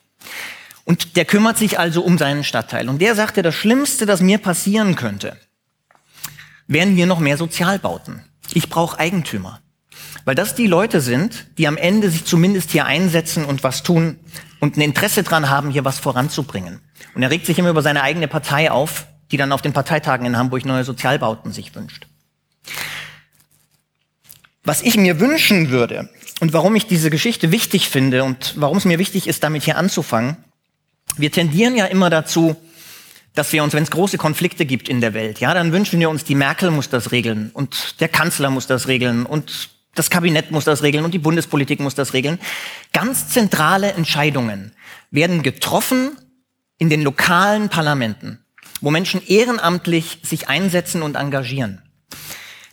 Und 0.85 1.17
der 1.17 1.25
kümmert 1.25 1.59
sich 1.59 1.79
also 1.79 2.03
um 2.03 2.19
seinen 2.19 2.45
Stadtteil. 2.45 2.89
Und 2.89 3.01
der 3.01 3.15
sagte, 3.15 3.43
das 3.43 3.55
Schlimmste, 3.55 4.07
das 4.07 4.21
mir 4.21 4.39
passieren 4.39 4.97
könnte, 4.97 5.37
wären 6.67 6.95
hier 6.95 7.07
noch 7.07 7.21
mehr 7.21 7.37
Sozialbauten. 7.37 8.25
Ich 8.53 8.69
brauche 8.69 8.99
Eigentümer. 8.99 9.61
Weil 10.25 10.35
das 10.35 10.55
die 10.55 10.67
Leute 10.67 11.01
sind, 11.01 11.47
die 11.59 11.67
am 11.67 11.77
Ende 11.77 12.11
sich 12.11 12.25
zumindest 12.25 12.71
hier 12.71 12.87
einsetzen 12.87 13.45
und 13.45 13.65
was 13.65 13.83
tun 13.83 14.19
und 14.61 14.77
ein 14.77 14.81
Interesse 14.81 15.23
dran 15.23 15.51
haben, 15.51 15.71
hier 15.71 15.85
was 15.85 15.99
voranzubringen. 15.99 16.81
Und 17.15 17.23
er 17.23 17.31
regt 17.31 17.47
sich 17.47 17.59
immer 17.59 17.71
über 17.71 17.83
seine 17.83 18.03
eigene 18.03 18.29
Partei 18.29 18.71
auf, 18.71 19.07
die 19.33 19.39
dann 19.39 19.51
auf 19.51 19.63
den 19.63 19.73
Parteitagen 19.73 20.27
in 20.27 20.37
Hamburg 20.37 20.65
neue 20.67 20.85
Sozialbauten 20.85 21.53
sich 21.53 21.75
wünscht. 21.75 22.07
Was 24.63 24.83
ich 24.83 24.97
mir 24.97 25.19
wünschen 25.19 25.71
würde 25.71 26.11
und 26.41 26.53
warum 26.53 26.77
ich 26.77 26.87
diese 26.87 27.11
Geschichte 27.11 27.51
wichtig 27.51 27.89
finde 27.89 28.23
und 28.23 28.55
warum 28.57 28.77
es 28.77 28.85
mir 28.85 28.99
wichtig 28.99 29.27
ist, 29.27 29.43
damit 29.43 29.65
hier 29.65 29.79
anzufangen, 29.79 30.37
wir 31.17 31.33
tendieren 31.33 31.75
ja 31.75 31.87
immer 31.87 32.11
dazu, 32.11 32.57
dass 33.35 33.53
wir 33.53 33.65
uns, 33.65 33.73
wenn 33.73 33.83
es 33.83 33.91
große 33.91 34.19
Konflikte 34.19 34.67
gibt 34.67 34.89
in 34.89 35.01
der 35.01 35.15
Welt, 35.15 35.41
ja, 35.41 35.55
dann 35.55 35.73
wünschen 35.73 35.99
wir 35.99 36.11
uns, 36.11 36.25
die 36.25 36.35
Merkel 36.35 36.71
muss 36.71 36.91
das 36.91 37.11
regeln 37.11 37.51
und 37.55 38.01
der 38.01 38.09
Kanzler 38.09 38.51
muss 38.51 38.67
das 38.67 38.87
regeln 38.87 39.25
und 39.25 39.71
das 39.95 40.11
Kabinett 40.11 40.51
muss 40.51 40.65
das 40.65 40.83
regeln 40.83 41.05
und 41.05 41.13
die 41.13 41.19
Bundespolitik 41.19 41.81
muss 41.81 41.95
das 41.95 42.13
regeln. 42.13 42.39
Ganz 42.93 43.29
zentrale 43.29 43.93
Entscheidungen 43.93 44.73
werden 45.11 45.43
getroffen 45.43 46.19
in 46.79 46.91
den 46.91 47.03
lokalen 47.03 47.69
Parlamenten 47.69 48.42
wo 48.83 48.91
Menschen 48.91 49.23
ehrenamtlich 49.27 50.19
sich 50.23 50.49
einsetzen 50.49 51.03
und 51.03 51.17
engagieren. 51.17 51.81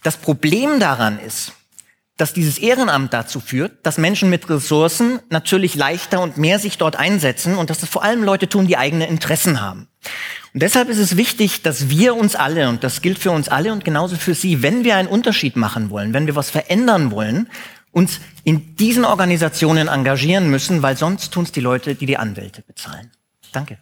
Das 0.03 0.17
Problem 0.17 0.79
daran 0.79 1.19
ist, 1.19 1.53
dass 2.19 2.33
dieses 2.33 2.57
Ehrenamt 2.57 3.13
dazu 3.13 3.39
führt, 3.39 3.85
dass 3.85 3.97
Menschen 3.97 4.29
mit 4.29 4.49
Ressourcen 4.49 5.21
natürlich 5.29 5.75
leichter 5.75 6.19
und 6.19 6.37
mehr 6.37 6.59
sich 6.59 6.77
dort 6.77 6.97
einsetzen 6.97 7.55
und 7.55 7.69
dass 7.69 7.79
das 7.79 7.89
vor 7.89 8.03
allem 8.03 8.23
Leute 8.23 8.49
tun, 8.49 8.67
die 8.67 8.75
eigene 8.75 9.07
Interessen 9.07 9.61
haben. 9.61 9.87
Und 10.53 10.61
deshalb 10.61 10.89
ist 10.89 10.97
es 10.97 11.15
wichtig, 11.15 11.61
dass 11.61 11.89
wir 11.89 12.15
uns 12.15 12.35
alle, 12.35 12.67
und 12.67 12.83
das 12.83 13.01
gilt 13.01 13.19
für 13.19 13.31
uns 13.31 13.47
alle 13.47 13.71
und 13.71 13.85
genauso 13.85 14.17
für 14.17 14.33
Sie, 14.33 14.61
wenn 14.61 14.83
wir 14.83 14.97
einen 14.97 15.07
Unterschied 15.07 15.55
machen 15.55 15.89
wollen, 15.91 16.13
wenn 16.13 16.25
wir 16.25 16.35
was 16.35 16.49
verändern 16.49 17.11
wollen, 17.11 17.47
uns 17.91 18.19
in 18.43 18.75
diesen 18.75 19.05
Organisationen 19.05 19.87
engagieren 19.87 20.49
müssen, 20.49 20.81
weil 20.81 20.97
sonst 20.97 21.31
tun 21.31 21.45
es 21.45 21.53
die 21.53 21.61
Leute, 21.61 21.95
die 21.95 22.05
die 22.05 22.17
Anwälte 22.17 22.63
bezahlen. 22.63 23.11
Danke. 23.53 23.77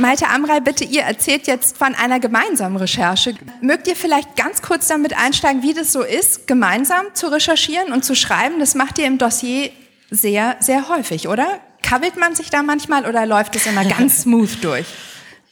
Malte 0.00 0.28
Amrei, 0.28 0.60
bitte, 0.60 0.84
ihr 0.84 1.02
erzählt 1.02 1.46
jetzt 1.46 1.76
von 1.76 1.94
einer 1.94 2.20
gemeinsamen 2.20 2.76
Recherche. 2.76 3.34
Mögt 3.60 3.86
ihr 3.86 3.94
vielleicht 3.94 4.34
ganz 4.34 4.62
kurz 4.62 4.88
damit 4.88 5.16
einsteigen, 5.16 5.62
wie 5.62 5.74
das 5.74 5.92
so 5.92 6.02
ist, 6.02 6.46
gemeinsam 6.46 7.04
zu 7.12 7.28
recherchieren 7.28 7.92
und 7.92 8.04
zu 8.04 8.14
schreiben? 8.14 8.58
Das 8.58 8.74
macht 8.74 8.98
ihr 8.98 9.06
im 9.06 9.18
Dossier 9.18 9.70
sehr, 10.10 10.56
sehr 10.60 10.88
häufig, 10.88 11.28
oder? 11.28 11.60
Kabbelt 11.82 12.16
man 12.16 12.34
sich 12.34 12.48
da 12.50 12.62
manchmal 12.62 13.06
oder 13.06 13.26
läuft 13.26 13.56
es 13.56 13.66
immer 13.66 13.84
ganz 13.84 14.22
smooth 14.22 14.64
durch? 14.64 14.86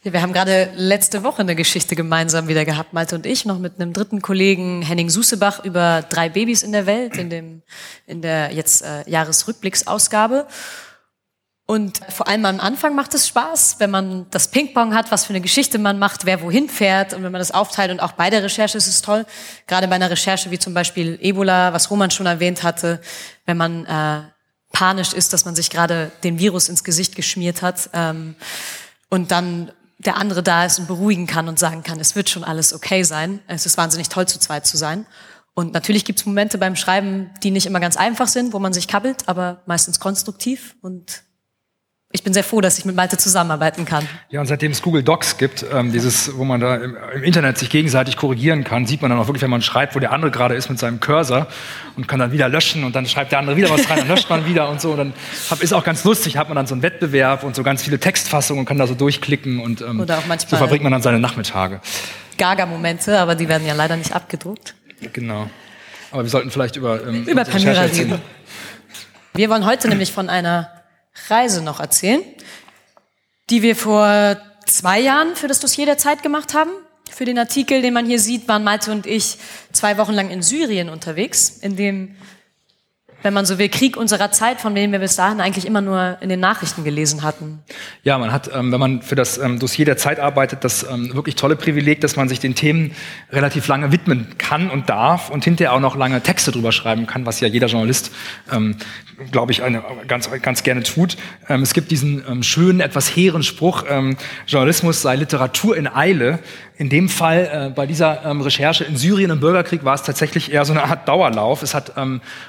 Wir 0.03 0.23
haben 0.23 0.33
gerade 0.33 0.71
letzte 0.77 1.25
Woche 1.25 1.43
eine 1.43 1.55
Geschichte 1.55 1.95
gemeinsam 1.95 2.49
wieder 2.49 2.65
gehabt, 2.65 2.95
Malte 2.95 3.17
und 3.17 3.27
ich, 3.27 3.45
noch 3.45 3.59
mit 3.59 3.79
einem 3.79 3.93
dritten 3.93 4.23
Kollegen, 4.23 4.81
Henning 4.81 5.11
Susebach, 5.11 5.65
über 5.65 6.03
drei 6.09 6.31
Babys 6.31 6.63
in 6.63 6.73
der 6.73 6.87
Welt, 6.87 7.19
in, 7.19 7.29
dem, 7.29 7.63
in 8.07 8.23
der 8.23 8.53
jetzt 8.55 8.83
äh, 8.83 9.09
Jahresrückblicksausgabe. 9.11 10.47
Und 11.71 12.01
vor 12.09 12.27
allem 12.29 12.47
am 12.47 12.61
Anfang 12.61 12.95
macht 12.95 13.13
es 13.13 13.29
Spaß, 13.29 13.77
wenn 13.79 13.91
man 13.91 14.25
das 14.31 14.49
Ping-Pong 14.49 14.95
hat, 14.95 15.11
was 15.11 15.27
für 15.27 15.35
eine 15.35 15.43
Geschichte 15.43 15.79
man 15.79 15.99
macht, 15.99 16.25
wer 16.25 16.41
wohin 16.41 16.67
fährt 16.71 17.13
und 17.13 17.23
wenn 17.23 17.31
man 17.31 17.41
das 17.41 17.51
aufteilt. 17.51 17.91
Und 17.91 18.01
auch 18.01 18.13
bei 18.13 18.31
der 18.31 18.43
Recherche 18.43 18.79
ist 18.79 18.87
es 18.87 19.03
toll. 19.03 19.27
Gerade 19.67 19.87
bei 19.87 19.97
einer 19.97 20.09
Recherche 20.09 20.51
wie 20.51 20.59
zum 20.59 20.73
Beispiel 20.73 21.19
Ebola, 21.21 21.75
was 21.75 21.91
Roman 21.91 22.11
schon 22.11 22.25
erwähnt 22.25 22.63
hatte, 22.63 23.03
wenn 23.45 23.59
man 23.59 23.85
äh, 23.85 24.23
panisch 24.73 25.13
ist, 25.13 25.35
dass 25.35 25.45
man 25.45 25.55
sich 25.55 25.69
gerade 25.69 26.11
den 26.25 26.39
Virus 26.39 26.71
ins 26.71 26.85
Gesicht 26.85 27.15
geschmiert 27.17 27.61
hat 27.61 27.91
ähm, 27.93 28.35
und 29.11 29.31
dann 29.31 29.71
der 29.99 30.17
andere 30.17 30.43
da 30.43 30.65
ist 30.65 30.79
und 30.79 30.87
beruhigen 30.87 31.27
kann 31.27 31.49
und 31.49 31.59
sagen 31.59 31.83
kann, 31.83 32.01
es 32.01 32.17
wird 32.17 32.31
schon 32.31 32.45
alles 32.45 32.73
okay 32.73 33.03
sein. 33.03 33.41
Es 33.47 33.67
ist 33.67 33.77
wahnsinnig 33.77 34.09
toll, 34.09 34.27
zu 34.27 34.39
zweit 34.39 34.67
zu 34.67 34.79
sein. 34.79 35.05
Und 35.53 35.75
natürlich 35.75 36.07
gibt 36.07 36.21
es 36.21 36.25
Momente 36.25 36.57
beim 36.57 36.77
Schreiben, 36.77 37.31
die 37.43 37.51
nicht 37.51 37.67
immer 37.67 37.81
ganz 37.81 37.99
einfach 37.99 38.29
sind, 38.29 38.55
wo 38.55 38.59
man 38.59 38.73
sich 38.73 38.89
kabbelt, 38.89 39.29
aber 39.29 39.61
meistens 39.67 40.01
konstruktiv 40.01 40.75
und 40.81 41.28
ich 42.11 42.23
bin 42.23 42.33
sehr 42.33 42.43
froh, 42.43 42.63
dass 42.63 42.79
ich 42.79 42.87
mit 42.87 42.97
Malte 42.97 43.19
zusammenarbeiten 43.19 43.85
kann. 43.85 44.09
Ja, 44.31 44.41
und 44.41 44.47
seitdem 44.47 44.73
es 44.73 44.81
Google 44.81 45.03
Docs 45.03 45.37
gibt, 45.37 45.67
ähm, 45.71 45.93
dieses, 45.93 46.39
wo 46.39 46.45
man 46.45 46.59
da 46.59 46.77
im, 46.77 46.97
im, 47.15 47.23
Internet 47.23 47.59
sich 47.59 47.69
gegenseitig 47.69 48.17
korrigieren 48.17 48.65
kann, 48.65 48.87
sieht 48.87 49.03
man 49.03 49.11
dann 49.11 49.19
auch 49.19 49.27
wirklich, 49.27 49.43
wenn 49.43 49.51
man 49.51 49.61
schreibt, 49.61 49.95
wo 49.95 49.99
der 49.99 50.13
andere 50.13 50.31
gerade 50.31 50.55
ist 50.55 50.71
mit 50.71 50.79
seinem 50.79 51.01
Cursor 51.01 51.49
und 51.97 52.09
kann 52.09 52.19
dann 52.19 52.33
wieder 52.33 52.49
löschen 52.49 52.85
und 52.85 52.97
dann 52.97 53.05
schreibt 53.05 53.33
der 53.33 53.41
andere 53.41 53.59
wieder 53.59 53.69
was 53.69 53.91
rein, 53.91 53.99
dann 53.99 54.09
löscht 54.09 54.31
man 54.31 54.47
wieder 54.47 54.71
und 54.71 54.81
so. 54.81 54.93
Und 54.93 54.97
dann 54.97 55.13
hab, 55.51 55.63
ist 55.63 55.75
auch 55.75 55.85
ganz 55.85 56.03
lustig, 56.05 56.39
hat 56.39 56.49
man 56.49 56.57
dann 56.57 56.67
so 56.67 56.75
einen 56.75 56.83
Wettbewerb 56.83 57.45
und 57.45 57.55
so 57.55 57.63
ganz 57.63 57.83
viele 57.83 57.99
Textfassungen 57.99 58.61
und 58.61 58.67
kann 58.67 58.79
da 58.79 58.87
so 58.87 58.95
durchklicken 58.95 59.61
und 59.61 59.83
ähm, 59.83 60.01
Oder 60.01 60.17
auch 60.17 60.27
manchmal 60.27 60.51
so 60.51 60.57
verbringt 60.57 60.85
man 60.85 60.93
dann 60.93 61.03
seine 61.03 61.19
Nachmittage. 61.19 61.83
Gaga-Momente, 62.39 63.19
aber 63.19 63.35
die 63.35 63.51
werden 63.51 63.67
ja 63.67 63.75
leider 63.75 63.99
nicht 63.99 64.15
abgedruckt. 64.15 64.75
Genau. 65.13 65.51
Aber 66.11 66.23
wir 66.23 66.31
sollten 66.31 66.51
vielleicht 66.51 66.77
über 66.77 67.07
ähm, 67.07 67.25
über 67.25 67.45
Panera 67.45 67.83
reden. 67.83 68.19
Wir 69.35 69.51
wollen 69.51 69.67
heute 69.67 69.89
nämlich 69.89 70.11
von 70.11 70.31
einer 70.31 70.78
Reise 71.29 71.63
noch 71.63 71.81
erzählen, 71.81 72.23
die 73.51 73.63
wir 73.63 73.77
vor 73.77 74.37
zwei 74.67 75.01
Jahren 75.01 75.37
für 75.37 75.49
das 75.49 75.61
Dossier 75.61 75.87
der 75.87 75.99
Zeit 75.99 76.23
gemacht 76.23 76.55
haben. 76.55 76.71
Für 77.11 77.25
den 77.25 77.39
Artikel, 77.39 77.83
den 77.83 77.95
man 77.95 78.07
hier 78.07 78.21
sieht, 78.21 78.47
waren 78.49 78.65
Malte 78.65 78.93
und 78.93 79.07
ich 79.07 79.39
zwei 79.73 79.97
Wochen 79.99 80.13
lang 80.13 80.31
in 80.31 80.43
Syrien 80.43 80.89
unterwegs, 80.89 81.59
in 81.61 81.77
dem 81.77 82.17
wenn 83.23 83.35
man 83.35 83.45
so 83.45 83.59
will, 83.59 83.69
Krieg 83.69 83.97
unserer 83.97 84.31
Zeit, 84.31 84.61
von 84.61 84.75
dem 84.75 84.93
wir 84.93 85.01
bis 85.01 85.17
dahin 85.17 85.41
eigentlich 85.41 85.67
immer 85.67 85.81
nur 85.81 86.19
in 86.21 86.29
den 86.29 86.41
Nachrichten 86.41 86.85
gelesen 86.85 87.23
hatten. 87.23 87.61
Ja, 88.05 88.17
man 88.19 88.33
hat, 88.33 88.51
ähm, 88.55 88.71
wenn 88.71 88.81
man 88.81 89.03
für 89.03 89.17
das 89.17 89.39
ähm, 89.39 89.59
Dossier 89.59 89.85
der 89.85 89.97
Zeit 89.97 90.21
arbeitet, 90.21 90.63
das 90.63 90.85
ähm, 90.89 91.15
wirklich 91.15 91.35
tolle 91.35 91.57
Privileg, 91.57 92.01
dass 92.01 92.17
man 92.17 92.29
sich 92.29 92.39
den 92.39 92.55
Themen 92.55 92.93
relativ 93.33 93.67
lange 93.67 93.91
widmen 93.91 94.39
kann 94.39 94.71
und 94.71 94.89
darf 94.89 95.31
und 95.31 95.45
hinterher 95.45 95.73
auch 95.73 95.81
noch 95.81 95.97
lange 95.97 96.21
Texte 96.23 96.53
drüber 96.53 96.71
schreiben 96.71 97.07
kann, 97.07 97.27
was 97.27 97.41
ja 97.41 97.49
jeder 97.49 97.67
Journalist, 97.67 98.13
glaube 99.31 99.53
ich, 99.53 99.63
eine, 99.63 99.83
ganz, 100.07 100.31
ganz 100.43 100.63
gerne 100.63 100.83
tut. 100.83 101.17
es 101.49 101.75
gibt 101.75 101.91
diesen 101.91 102.43
schönen, 102.43 102.81
etwas 102.81 103.15
hehren 103.15 103.43
Spruch, 103.43 103.85
Journalismus 104.47 105.03
sei 105.03 105.17
Literatur 105.17 105.77
in 105.77 105.87
Eile. 105.87 106.39
In 106.79 106.89
dem 106.89 107.09
Fall, 107.09 107.51
äh, 107.53 107.71
bei 107.75 107.87
dieser 107.87 108.25
Recherche 108.45 108.85
in 108.85 108.97
Syrien 108.97 109.31
im 109.31 109.41
Bürgerkrieg, 109.41 109.85
war 109.85 109.95
es 109.95 110.03
tatsächlich 110.03 110.53
eher 110.53 110.65
so 110.65 110.73
eine 110.73 110.85
Art 110.85 111.07
Dauerlauf. 111.09 111.63
Es 111.63 111.75
hat 111.75 111.93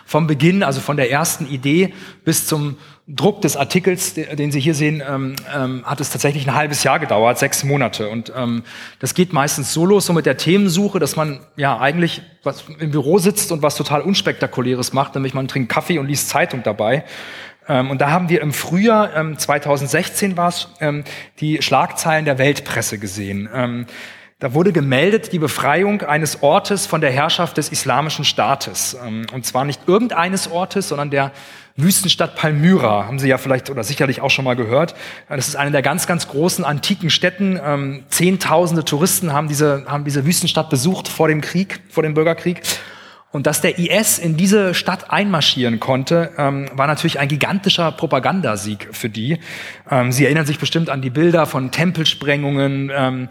vom 0.06 0.28
Beginn 0.28 0.64
also 0.64 0.82
von 0.82 0.98
der 0.98 1.12
ersten 1.12 1.48
Idee 1.48 1.94
bis 2.24 2.46
zum 2.46 2.78
Druck 3.12 3.42
des 3.42 3.58
Artikels, 3.58 4.14
den 4.14 4.52
Sie 4.52 4.60
hier 4.60 4.76
sehen, 4.76 5.02
ähm, 5.08 5.36
ähm, 5.56 5.84
hat 5.84 6.00
es 6.00 6.12
tatsächlich 6.12 6.48
ein 6.48 6.54
halbes 6.54 6.84
Jahr 6.84 7.00
gedauert, 7.00 7.40
sechs 7.40 7.64
Monate. 7.64 8.08
Und 8.08 8.32
ähm, 8.36 8.62
das 9.00 9.16
geht 9.16 9.34
meistens 9.34 9.74
so 9.74 9.84
los, 9.84 10.06
so 10.06 10.14
mit 10.14 10.28
der 10.28 10.38
Themensuche, 10.38 11.00
dass 11.00 11.16
man 11.16 11.40
ja 11.56 11.80
eigentlich 11.80 12.22
was 12.44 12.66
im 12.78 12.92
Büro 12.92 13.18
sitzt 13.18 13.52
und 13.52 13.64
was 13.64 13.76
total 13.76 14.02
unspektakuläres 14.02 14.94
macht, 14.94 15.16
nämlich 15.16 15.34
man 15.34 15.48
trinkt 15.48 15.72
Kaffee 15.72 15.98
und 15.98 16.06
liest 16.06 16.30
Zeitung 16.30 16.62
dabei. 16.62 17.04
Ähm, 17.68 17.90
und 17.90 18.00
da 18.00 18.12
haben 18.12 18.30
wir 18.30 18.42
im 18.42 18.54
Frühjahr, 18.54 19.16
ähm, 19.16 19.40
2016 19.40 20.38
war 20.38 20.50
es, 20.50 20.68
ähm, 20.80 21.04
die 21.40 21.64
Schlagzeilen 21.64 22.26
der 22.26 22.38
Weltpresse 22.38 23.00
gesehen. 23.00 23.50
Da 24.42 24.54
wurde 24.54 24.72
gemeldet 24.72 25.34
die 25.34 25.40
Befreiung 25.40 26.02
eines 26.02 26.42
Ortes 26.42 26.86
von 26.86 27.02
der 27.02 27.12
Herrschaft 27.12 27.58
des 27.58 27.68
Islamischen 27.74 28.24
Staates. 28.24 28.96
Ähm, 29.06 29.26
und 29.34 29.46
zwar 29.46 29.66
nicht 29.66 29.82
irgendeines 29.86 30.50
Ortes, 30.50 30.88
sondern 30.88 31.10
der 31.10 31.34
Wüstenstadt 31.76 32.38
Palmyra, 32.38 33.06
haben 33.06 33.20
Sie 33.20 33.28
ja 33.28 33.38
vielleicht 33.38 33.70
oder 33.70 33.84
sicherlich 33.84 34.22
auch 34.22 34.30
schon 34.30 34.46
mal 34.46 34.56
gehört. 34.56 34.96
Das 35.28 35.50
ist 35.50 35.58
eine 35.58 35.72
der 35.72 35.82
ganz, 35.82 36.08
ganz 36.08 36.30
großen 36.30 36.64
antiken 36.64 37.10
Städten. 37.10 37.60
Ähm, 37.62 38.04
Zehntausende 38.08 38.86
Touristen 38.86 39.34
haben 39.34 39.50
diese, 39.50 39.84
haben 39.88 40.06
diese 40.06 40.26
Wüstenstadt 40.26 40.70
besucht 40.70 41.10
vor 41.10 41.28
dem 41.28 41.42
Krieg, 41.42 41.82
vor 41.90 42.04
dem 42.04 42.14
Bürgerkrieg. 42.14 42.62
Und 43.32 43.46
dass 43.46 43.62
der 43.62 43.78
IS 43.78 44.18
in 44.18 44.38
diese 44.38 44.74
Stadt 44.74 45.12
einmarschieren 45.12 45.80
konnte, 45.80 46.32
ähm, 46.38 46.68
war 46.74 46.88
natürlich 46.88 47.20
ein 47.20 47.28
gigantischer 47.28 47.92
Propagandasieg 47.92 48.88
für 48.92 49.10
die. 49.10 49.40
Ähm, 49.90 50.12
Sie 50.12 50.26
erinnern 50.26 50.48
sich 50.48 50.58
bestimmt 50.58 50.90
an 50.90 51.04
die 51.04 51.12
Bilder 51.12 51.46
von 51.46 51.70
Tempelsprengungen, 51.70 52.92
ähm, 52.92 53.30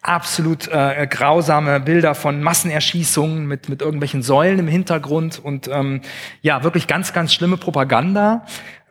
absolut 0.00 0.68
äh, 0.68 1.06
grausame 1.10 1.78
Bilder 1.80 2.14
von 2.14 2.42
Massenerschießungen 2.42 3.46
mit, 3.46 3.68
mit 3.68 3.82
irgendwelchen 3.82 4.22
Säulen 4.22 4.60
im 4.60 4.68
Hintergrund 4.68 5.38
und 5.42 5.68
ähm, 5.68 6.00
ja, 6.40 6.62
wirklich 6.64 6.86
ganz, 6.86 7.12
ganz 7.12 7.34
schlimme 7.34 7.58
Propaganda. 7.58 8.46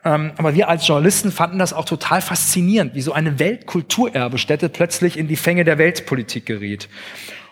Ähm, 0.05 0.33
aber 0.37 0.53
wir 0.53 0.69
als 0.69 0.87
Journalisten 0.87 1.31
fanden 1.31 1.59
das 1.59 1.73
auch 1.73 1.85
total 1.85 2.21
faszinierend, 2.21 2.93
wie 2.93 3.01
so 3.01 3.13
eine 3.13 3.39
Weltkulturerbestätte 3.39 4.69
plötzlich 4.69 5.17
in 5.17 5.27
die 5.27 5.35
Fänge 5.35 5.63
der 5.63 5.79
Weltpolitik 5.79 6.45
geriet. 6.45 6.89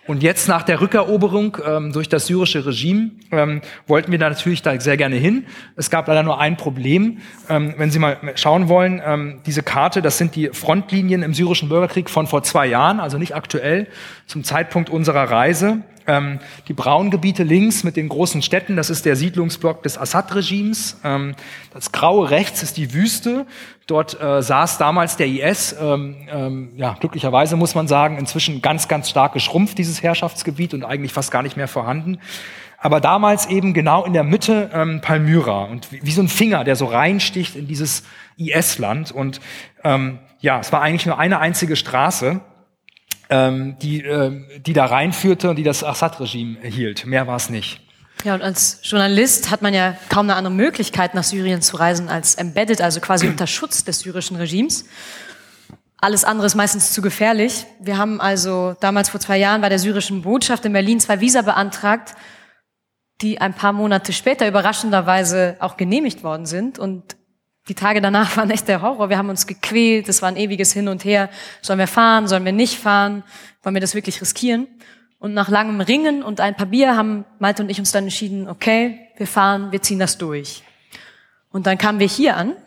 Und 0.07 0.23
jetzt 0.23 0.47
nach 0.47 0.63
der 0.63 0.81
Rückeroberung 0.81 1.57
ähm, 1.63 1.93
durch 1.93 2.09
das 2.09 2.25
syrische 2.25 2.65
Regime 2.65 3.11
ähm, 3.31 3.61
wollten 3.85 4.11
wir 4.11 4.17
da 4.17 4.29
natürlich 4.29 4.63
da 4.63 4.79
sehr 4.79 4.97
gerne 4.97 5.15
hin. 5.15 5.45
Es 5.75 5.91
gab 5.91 6.07
leider 6.07 6.23
nur 6.23 6.39
ein 6.39 6.57
Problem. 6.57 7.19
Ähm, 7.49 7.75
wenn 7.77 7.91
Sie 7.91 7.99
mal 7.99 8.17
schauen 8.33 8.67
wollen, 8.67 8.99
ähm, 9.05 9.41
diese 9.45 9.61
Karte, 9.61 10.01
das 10.01 10.17
sind 10.17 10.35
die 10.35 10.49
Frontlinien 10.49 11.21
im 11.21 11.35
syrischen 11.35 11.69
Bürgerkrieg 11.69 12.09
von 12.09 12.25
vor 12.25 12.41
zwei 12.41 12.65
Jahren, 12.65 12.99
also 12.99 13.19
nicht 13.19 13.35
aktuell, 13.35 13.87
zum 14.25 14.43
Zeitpunkt 14.43 14.89
unserer 14.89 15.29
Reise. 15.29 15.83
Ähm, 16.07 16.39
die 16.67 16.73
braunen 16.73 17.11
Gebiete 17.11 17.43
links 17.43 17.83
mit 17.83 17.95
den 17.95 18.09
großen 18.09 18.41
Städten, 18.41 18.75
das 18.75 18.89
ist 18.89 19.05
der 19.05 19.15
Siedlungsblock 19.15 19.83
des 19.83 19.97
Assad-Regimes. 19.97 20.99
Ähm, 21.03 21.35
das 21.73 21.91
graue 21.91 22.29
rechts 22.29 22.63
ist 22.63 22.77
die 22.77 22.93
Wüste. 22.93 23.45
Dort 23.87 24.19
äh, 24.21 24.41
saß 24.41 24.77
damals 24.77 25.17
der 25.17 25.27
IS. 25.27 25.75
Ähm, 25.79 26.15
ähm, 26.31 26.71
ja, 26.77 26.95
glücklicherweise 26.99 27.55
muss 27.55 27.75
man 27.75 27.87
sagen, 27.87 28.17
inzwischen 28.17 28.61
ganz, 28.61 28.87
ganz 28.87 29.09
stark 29.09 29.33
geschrumpft, 29.33 29.77
dieses 29.77 30.01
Herrschaftsgebiet 30.01 30.73
und 30.73 30.83
eigentlich 30.83 31.13
fast 31.13 31.31
gar 31.31 31.43
nicht 31.43 31.57
mehr 31.57 31.67
vorhanden. 31.67 32.19
Aber 32.77 32.99
damals 32.99 33.45
eben 33.45 33.73
genau 33.73 34.05
in 34.05 34.13
der 34.13 34.23
Mitte 34.23 34.71
ähm, 34.73 35.01
Palmyra 35.01 35.65
und 35.65 35.91
wie, 35.91 35.99
wie, 36.03 36.11
so 36.11 36.21
ein 36.21 36.27
Finger, 36.27 36.63
der 36.63 36.75
so 36.75 36.85
reinsticht 36.85 37.55
in 37.55 37.67
dieses 37.67 38.03
IS-Land. 38.37 39.11
Und 39.11 39.39
ähm, 39.83 40.17
ja, 40.39 40.59
es 40.59 40.71
war 40.71 40.81
eigentlich 40.81 41.05
nur 41.05 41.19
eine 41.19 41.39
einzige 41.39 41.75
Straße 41.75 42.41
ähm, 43.31 43.77
die, 43.81 44.03
äh, 44.03 44.59
die 44.59 44.73
da 44.73 44.85
reinführte 44.85 45.49
und 45.49 45.55
die 45.55 45.63
das 45.63 45.83
Assad-Regime 45.83 46.59
hielt. 46.61 47.05
Mehr 47.05 47.25
war 47.25 47.37
es 47.37 47.49
nicht. 47.49 47.81
Ja, 48.23 48.35
und 48.35 48.43
als 48.43 48.81
Journalist 48.83 49.49
hat 49.49 49.63
man 49.63 49.73
ja 49.73 49.97
kaum 50.09 50.27
eine 50.27 50.35
andere 50.35 50.53
Möglichkeit, 50.53 51.15
nach 51.15 51.23
Syrien 51.23 51.63
zu 51.63 51.77
reisen, 51.77 52.09
als 52.09 52.35
embedded, 52.35 52.81
also 52.81 52.99
quasi 52.99 53.27
unter 53.27 53.47
Schutz 53.47 53.83
des 53.83 54.01
syrischen 54.01 54.37
Regimes. 54.37 54.85
Alles 55.97 56.23
andere 56.23 56.45
ist 56.45 56.55
meistens 56.55 56.93
zu 56.93 57.01
gefährlich. 57.01 57.65
Wir 57.79 57.97
haben 57.97 58.21
also 58.21 58.75
damals 58.79 59.09
vor 59.09 59.19
zwei 59.19 59.37
Jahren 59.37 59.61
bei 59.61 59.69
der 59.69 59.79
syrischen 59.79 60.21
Botschaft 60.21 60.65
in 60.65 60.73
Berlin 60.73 60.99
zwei 60.99 61.19
Visa 61.19 61.41
beantragt, 61.41 62.13
die 63.21 63.39
ein 63.39 63.53
paar 63.53 63.71
Monate 63.71 64.13
später 64.13 64.47
überraschenderweise 64.47 65.55
auch 65.59 65.77
genehmigt 65.77 66.23
worden 66.23 66.45
sind. 66.45 66.79
Und 66.79 67.15
die 67.71 67.75
Tage 67.75 68.01
danach 68.01 68.35
waren 68.35 68.51
echt 68.51 68.67
der 68.67 68.81
Horror. 68.81 69.09
Wir 69.09 69.17
haben 69.17 69.29
uns 69.29 69.47
gequält, 69.47 70.09
es 70.09 70.21
war 70.21 70.27
ein 70.27 70.35
ewiges 70.35 70.73
Hin 70.73 70.89
und 70.89 71.05
Her. 71.05 71.29
Sollen 71.61 71.79
wir 71.79 71.87
fahren, 71.87 72.27
sollen 72.27 72.43
wir 72.43 72.51
nicht 72.51 72.77
fahren? 72.77 73.23
Wollen 73.63 73.75
wir 73.75 73.79
das 73.79 73.95
wirklich 73.95 74.19
riskieren? 74.19 74.67
Und 75.19 75.33
nach 75.33 75.47
langem 75.47 75.79
Ringen 75.79 76.21
und 76.21 76.41
ein 76.41 76.57
paar 76.57 76.65
Bier 76.65 76.97
haben 76.97 77.23
Malte 77.39 77.63
und 77.63 77.69
ich 77.69 77.79
uns 77.79 77.93
dann 77.93 78.03
entschieden, 78.03 78.49
okay, 78.49 79.07
wir 79.15 79.25
fahren, 79.25 79.71
wir 79.71 79.81
ziehen 79.81 79.99
das 79.99 80.17
durch. 80.17 80.63
Und 81.53 81.65
dann 81.65 81.77
kamen 81.77 81.99
wir 81.99 82.07
hier 82.07 82.35
an, 82.35 82.57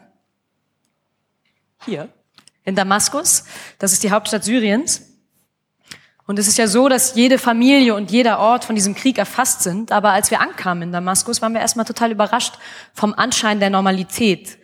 hier, 1.84 2.08
in 2.64 2.74
Damaskus. 2.74 3.44
Das 3.78 3.92
ist 3.92 4.04
die 4.04 4.10
Hauptstadt 4.10 4.42
Syriens. 4.42 5.02
Und 6.26 6.38
es 6.38 6.48
ist 6.48 6.56
ja 6.56 6.66
so, 6.66 6.88
dass 6.88 7.14
jede 7.14 7.36
Familie 7.36 7.94
und 7.94 8.10
jeder 8.10 8.38
Ort 8.38 8.64
von 8.64 8.74
diesem 8.74 8.94
Krieg 8.94 9.18
erfasst 9.18 9.64
sind. 9.64 9.92
Aber 9.92 10.12
als 10.12 10.30
wir 10.30 10.40
ankamen 10.40 10.84
in 10.84 10.92
Damaskus, 10.92 11.42
waren 11.42 11.52
wir 11.52 11.60
erstmal 11.60 11.84
total 11.84 12.10
überrascht 12.10 12.54
vom 12.94 13.12
Anschein 13.12 13.60
der 13.60 13.68
Normalität. 13.68 14.56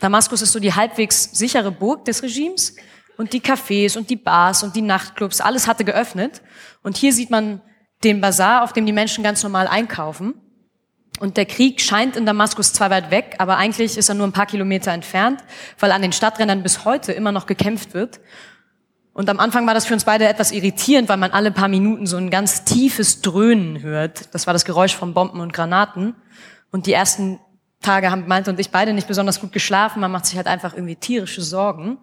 Damaskus 0.00 0.42
ist 0.42 0.52
so 0.52 0.60
die 0.60 0.74
halbwegs 0.74 1.30
sichere 1.32 1.70
Burg 1.70 2.04
des 2.04 2.22
Regimes 2.22 2.76
und 3.16 3.32
die 3.32 3.40
Cafés 3.40 3.96
und 3.96 4.10
die 4.10 4.16
Bars 4.16 4.62
und 4.62 4.76
die 4.76 4.82
Nachtclubs, 4.82 5.40
alles 5.40 5.66
hatte 5.66 5.84
geöffnet. 5.84 6.42
Und 6.82 6.96
hier 6.96 7.12
sieht 7.12 7.30
man 7.30 7.62
den 8.04 8.20
Bazar, 8.20 8.62
auf 8.62 8.72
dem 8.72 8.86
die 8.86 8.92
Menschen 8.92 9.24
ganz 9.24 9.42
normal 9.42 9.68
einkaufen. 9.68 10.34
Und 11.18 11.38
der 11.38 11.46
Krieg 11.46 11.80
scheint 11.80 12.14
in 12.16 12.26
Damaskus 12.26 12.74
zwar 12.74 12.90
weit 12.90 13.10
weg, 13.10 13.36
aber 13.38 13.56
eigentlich 13.56 13.96
ist 13.96 14.08
er 14.08 14.14
nur 14.14 14.26
ein 14.26 14.32
paar 14.32 14.46
Kilometer 14.46 14.92
entfernt, 14.92 15.42
weil 15.78 15.92
an 15.92 16.02
den 16.02 16.12
Stadträndern 16.12 16.62
bis 16.62 16.84
heute 16.84 17.12
immer 17.12 17.32
noch 17.32 17.46
gekämpft 17.46 17.94
wird. 17.94 18.20
Und 19.14 19.30
am 19.30 19.40
Anfang 19.40 19.66
war 19.66 19.72
das 19.72 19.86
für 19.86 19.94
uns 19.94 20.04
beide 20.04 20.28
etwas 20.28 20.52
irritierend, 20.52 21.08
weil 21.08 21.16
man 21.16 21.30
alle 21.30 21.50
paar 21.50 21.68
Minuten 21.68 22.06
so 22.06 22.18
ein 22.18 22.28
ganz 22.28 22.64
tiefes 22.64 23.22
Dröhnen 23.22 23.80
hört. 23.80 24.34
Das 24.34 24.46
war 24.46 24.52
das 24.52 24.66
Geräusch 24.66 24.94
von 24.94 25.14
Bomben 25.14 25.40
und 25.40 25.54
Granaten. 25.54 26.14
Und 26.70 26.84
die 26.84 26.92
ersten 26.92 27.40
Tage 27.80 28.10
haben 28.10 28.26
Malte 28.26 28.50
und 28.50 28.58
ich 28.60 28.70
beide 28.70 28.92
nicht 28.92 29.08
besonders 29.08 29.40
gut 29.40 29.52
geschlafen. 29.52 30.00
Man 30.00 30.10
macht 30.10 30.26
sich 30.26 30.36
halt 30.36 30.46
einfach 30.46 30.74
irgendwie 30.74 30.96
tierische 30.96 31.42
Sorgen. 31.42 31.98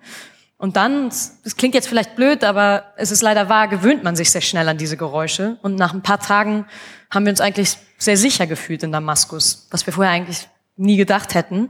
Und 0.57 0.77
dann, 0.77 1.09
das 1.09 1.57
klingt 1.57 1.75
jetzt 1.75 1.87
vielleicht 1.87 2.15
blöd, 2.15 2.43
aber 2.43 2.93
es 2.95 3.11
ist 3.11 3.21
leider 3.21 3.49
wahr, 3.49 3.67
gewöhnt 3.67 4.03
man 4.03 4.15
sich 4.15 4.31
sehr 4.31 4.41
schnell 4.41 4.69
an 4.69 4.77
diese 4.77 4.95
Geräusche. 4.95 5.57
Und 5.61 5.75
nach 5.75 5.93
ein 5.93 6.01
paar 6.01 6.19
Tagen 6.19 6.65
haben 7.11 7.25
wir 7.25 7.31
uns 7.31 7.41
eigentlich 7.41 7.77
sehr 7.97 8.15
sicher 8.15 8.47
gefühlt 8.47 8.83
in 8.83 8.91
Damaskus, 8.91 9.67
was 9.71 9.85
wir 9.85 9.93
vorher 9.93 10.13
eigentlich 10.13 10.47
nie 10.77 10.95
gedacht 10.95 11.33
hätten. 11.33 11.69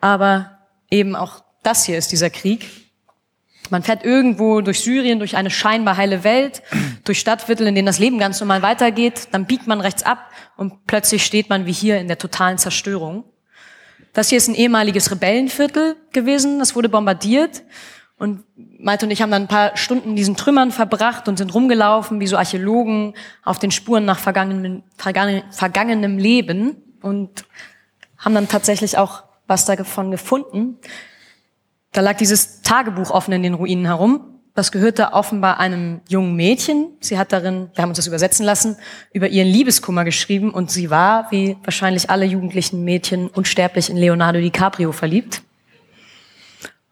Aber 0.00 0.58
eben 0.90 1.16
auch 1.16 1.42
das 1.62 1.84
hier 1.84 1.96
ist 1.96 2.12
dieser 2.12 2.30
Krieg. 2.30 2.87
Man 3.70 3.82
fährt 3.82 4.04
irgendwo 4.04 4.60
durch 4.60 4.80
Syrien, 4.80 5.18
durch 5.18 5.36
eine 5.36 5.50
scheinbar 5.50 5.96
heile 5.96 6.24
Welt, 6.24 6.62
durch 7.04 7.18
Stadtviertel, 7.20 7.66
in 7.66 7.74
denen 7.74 7.86
das 7.86 7.98
Leben 7.98 8.18
ganz 8.18 8.40
normal 8.40 8.62
weitergeht, 8.62 9.28
dann 9.32 9.46
biegt 9.46 9.66
man 9.66 9.80
rechts 9.80 10.02
ab 10.02 10.30
und 10.56 10.86
plötzlich 10.86 11.24
steht 11.24 11.48
man 11.48 11.66
wie 11.66 11.72
hier 11.72 11.98
in 11.98 12.08
der 12.08 12.18
totalen 12.18 12.58
Zerstörung. 12.58 13.24
Das 14.12 14.30
hier 14.30 14.38
ist 14.38 14.48
ein 14.48 14.54
ehemaliges 14.54 15.10
Rebellenviertel 15.10 15.96
gewesen, 16.12 16.58
das 16.58 16.74
wurde 16.74 16.88
bombardiert 16.88 17.62
und 18.18 18.42
Malte 18.56 19.06
und 19.06 19.12
ich 19.12 19.22
haben 19.22 19.30
dann 19.30 19.42
ein 19.42 19.48
paar 19.48 19.76
Stunden 19.76 20.10
in 20.10 20.16
diesen 20.16 20.36
Trümmern 20.36 20.72
verbracht 20.72 21.28
und 21.28 21.36
sind 21.36 21.54
rumgelaufen 21.54 22.20
wie 22.20 22.26
so 22.26 22.36
Archäologen 22.36 23.14
auf 23.44 23.58
den 23.58 23.70
Spuren 23.70 24.04
nach 24.04 24.18
vergangenem, 24.18 24.82
vergangenem 24.96 26.18
Leben 26.18 26.76
und 27.00 27.44
haben 28.18 28.34
dann 28.34 28.48
tatsächlich 28.48 28.98
auch 28.98 29.22
was 29.46 29.64
davon 29.64 30.10
gefunden. 30.10 30.78
Da 31.92 32.00
lag 32.00 32.16
dieses 32.16 32.62
Tagebuch 32.62 33.10
offen 33.10 33.32
in 33.32 33.42
den 33.42 33.54
Ruinen 33.54 33.86
herum. 33.86 34.40
Das 34.54 34.72
gehörte 34.72 35.12
offenbar 35.12 35.60
einem 35.60 36.00
jungen 36.08 36.34
Mädchen. 36.34 36.96
Sie 37.00 37.16
hat 37.16 37.32
darin, 37.32 37.70
wir 37.74 37.82
haben 37.82 37.90
uns 37.90 37.98
das 37.98 38.08
übersetzen 38.08 38.44
lassen, 38.44 38.76
über 39.12 39.28
ihren 39.28 39.46
Liebeskummer 39.46 40.04
geschrieben 40.04 40.50
und 40.50 40.70
sie 40.70 40.90
war, 40.90 41.30
wie 41.30 41.56
wahrscheinlich 41.62 42.10
alle 42.10 42.24
jugendlichen 42.24 42.82
Mädchen, 42.82 43.28
unsterblich 43.28 43.88
in 43.88 43.96
Leonardo 43.96 44.40
DiCaprio 44.40 44.90
verliebt. 44.92 45.42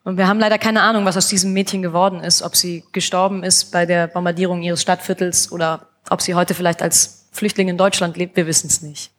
Und 0.05 0.17
wir 0.17 0.29
haben 0.29 0.39
leider 0.39 0.59
keine 0.59 0.83
Ahnung, 0.83 1.05
was 1.05 1.17
aus 1.17 1.27
diesem 1.27 1.53
Mädchen 1.53 1.83
geworden 1.83 2.21
ist, 2.21 2.43
ob 2.43 2.55
sie 2.55 2.85
gestorben 2.93 3.43
ist 3.43 3.73
bei 3.73 3.87
der 3.87 4.07
Bombardierung 4.07 4.63
ihres 4.63 4.81
Stadtviertels 4.81 5.51
oder 5.51 5.89
ob 6.09 6.23
sie 6.23 6.37
heute 6.37 6.55
vielleicht 6.55 6.81
als 6.81 7.27
Flüchtling 7.33 7.69
in 7.69 7.77
Deutschland 7.77 8.17
lebt, 8.17 8.37
wir 8.37 8.47
wissen 8.47 8.69
es 8.69 8.83
nicht. 8.83 9.11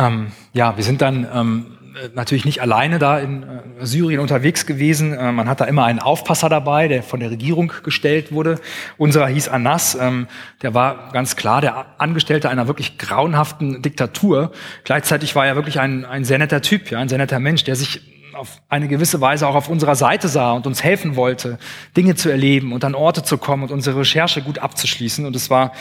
Ähm, 0.00 0.32
ja, 0.54 0.76
wir 0.78 0.84
sind 0.84 1.02
dann 1.02 1.26
ähm, 1.32 1.66
äh, 1.94 2.08
natürlich 2.14 2.46
nicht 2.46 2.62
alleine 2.62 2.98
da 2.98 3.18
in 3.18 3.42
äh, 3.42 3.46
Syrien 3.84 4.20
unterwegs 4.20 4.64
gewesen. 4.64 5.12
Äh, 5.12 5.32
man 5.32 5.46
hat 5.46 5.60
da 5.60 5.66
immer 5.66 5.84
einen 5.84 5.98
Aufpasser 5.98 6.48
dabei, 6.48 6.88
der 6.88 7.02
von 7.02 7.20
der 7.20 7.30
Regierung 7.30 7.70
gestellt 7.82 8.32
wurde. 8.32 8.58
Unserer 8.96 9.28
hieß 9.28 9.48
Anas. 9.48 9.96
Ähm, 10.00 10.26
der 10.62 10.72
war 10.72 11.10
ganz 11.12 11.36
klar 11.36 11.60
der 11.60 12.00
Angestellte 12.00 12.48
einer 12.48 12.66
wirklich 12.66 12.96
grauenhaften 12.96 13.82
Diktatur. 13.82 14.52
Gleichzeitig 14.84 15.36
war 15.36 15.46
er 15.46 15.54
wirklich 15.54 15.80
ein, 15.80 16.06
ein 16.06 16.24
sehr 16.24 16.38
netter 16.38 16.62
Typ, 16.62 16.90
ja, 16.90 16.98
ein 16.98 17.10
sehr 17.10 17.18
netter 17.18 17.38
Mensch, 17.38 17.64
der 17.64 17.76
sich 17.76 18.00
auf 18.32 18.62
eine 18.70 18.88
gewisse 18.88 19.20
Weise 19.20 19.46
auch 19.46 19.54
auf 19.54 19.68
unserer 19.68 19.96
Seite 19.96 20.28
sah 20.28 20.52
und 20.52 20.66
uns 20.66 20.82
helfen 20.82 21.14
wollte, 21.14 21.58
Dinge 21.94 22.14
zu 22.14 22.30
erleben 22.30 22.72
und 22.72 22.84
an 22.84 22.94
Orte 22.94 23.22
zu 23.22 23.36
kommen 23.36 23.64
und 23.64 23.70
unsere 23.70 24.00
Recherche 24.00 24.40
gut 24.40 24.60
abzuschließen. 24.60 25.26
Und 25.26 25.36
es 25.36 25.50
war 25.50 25.72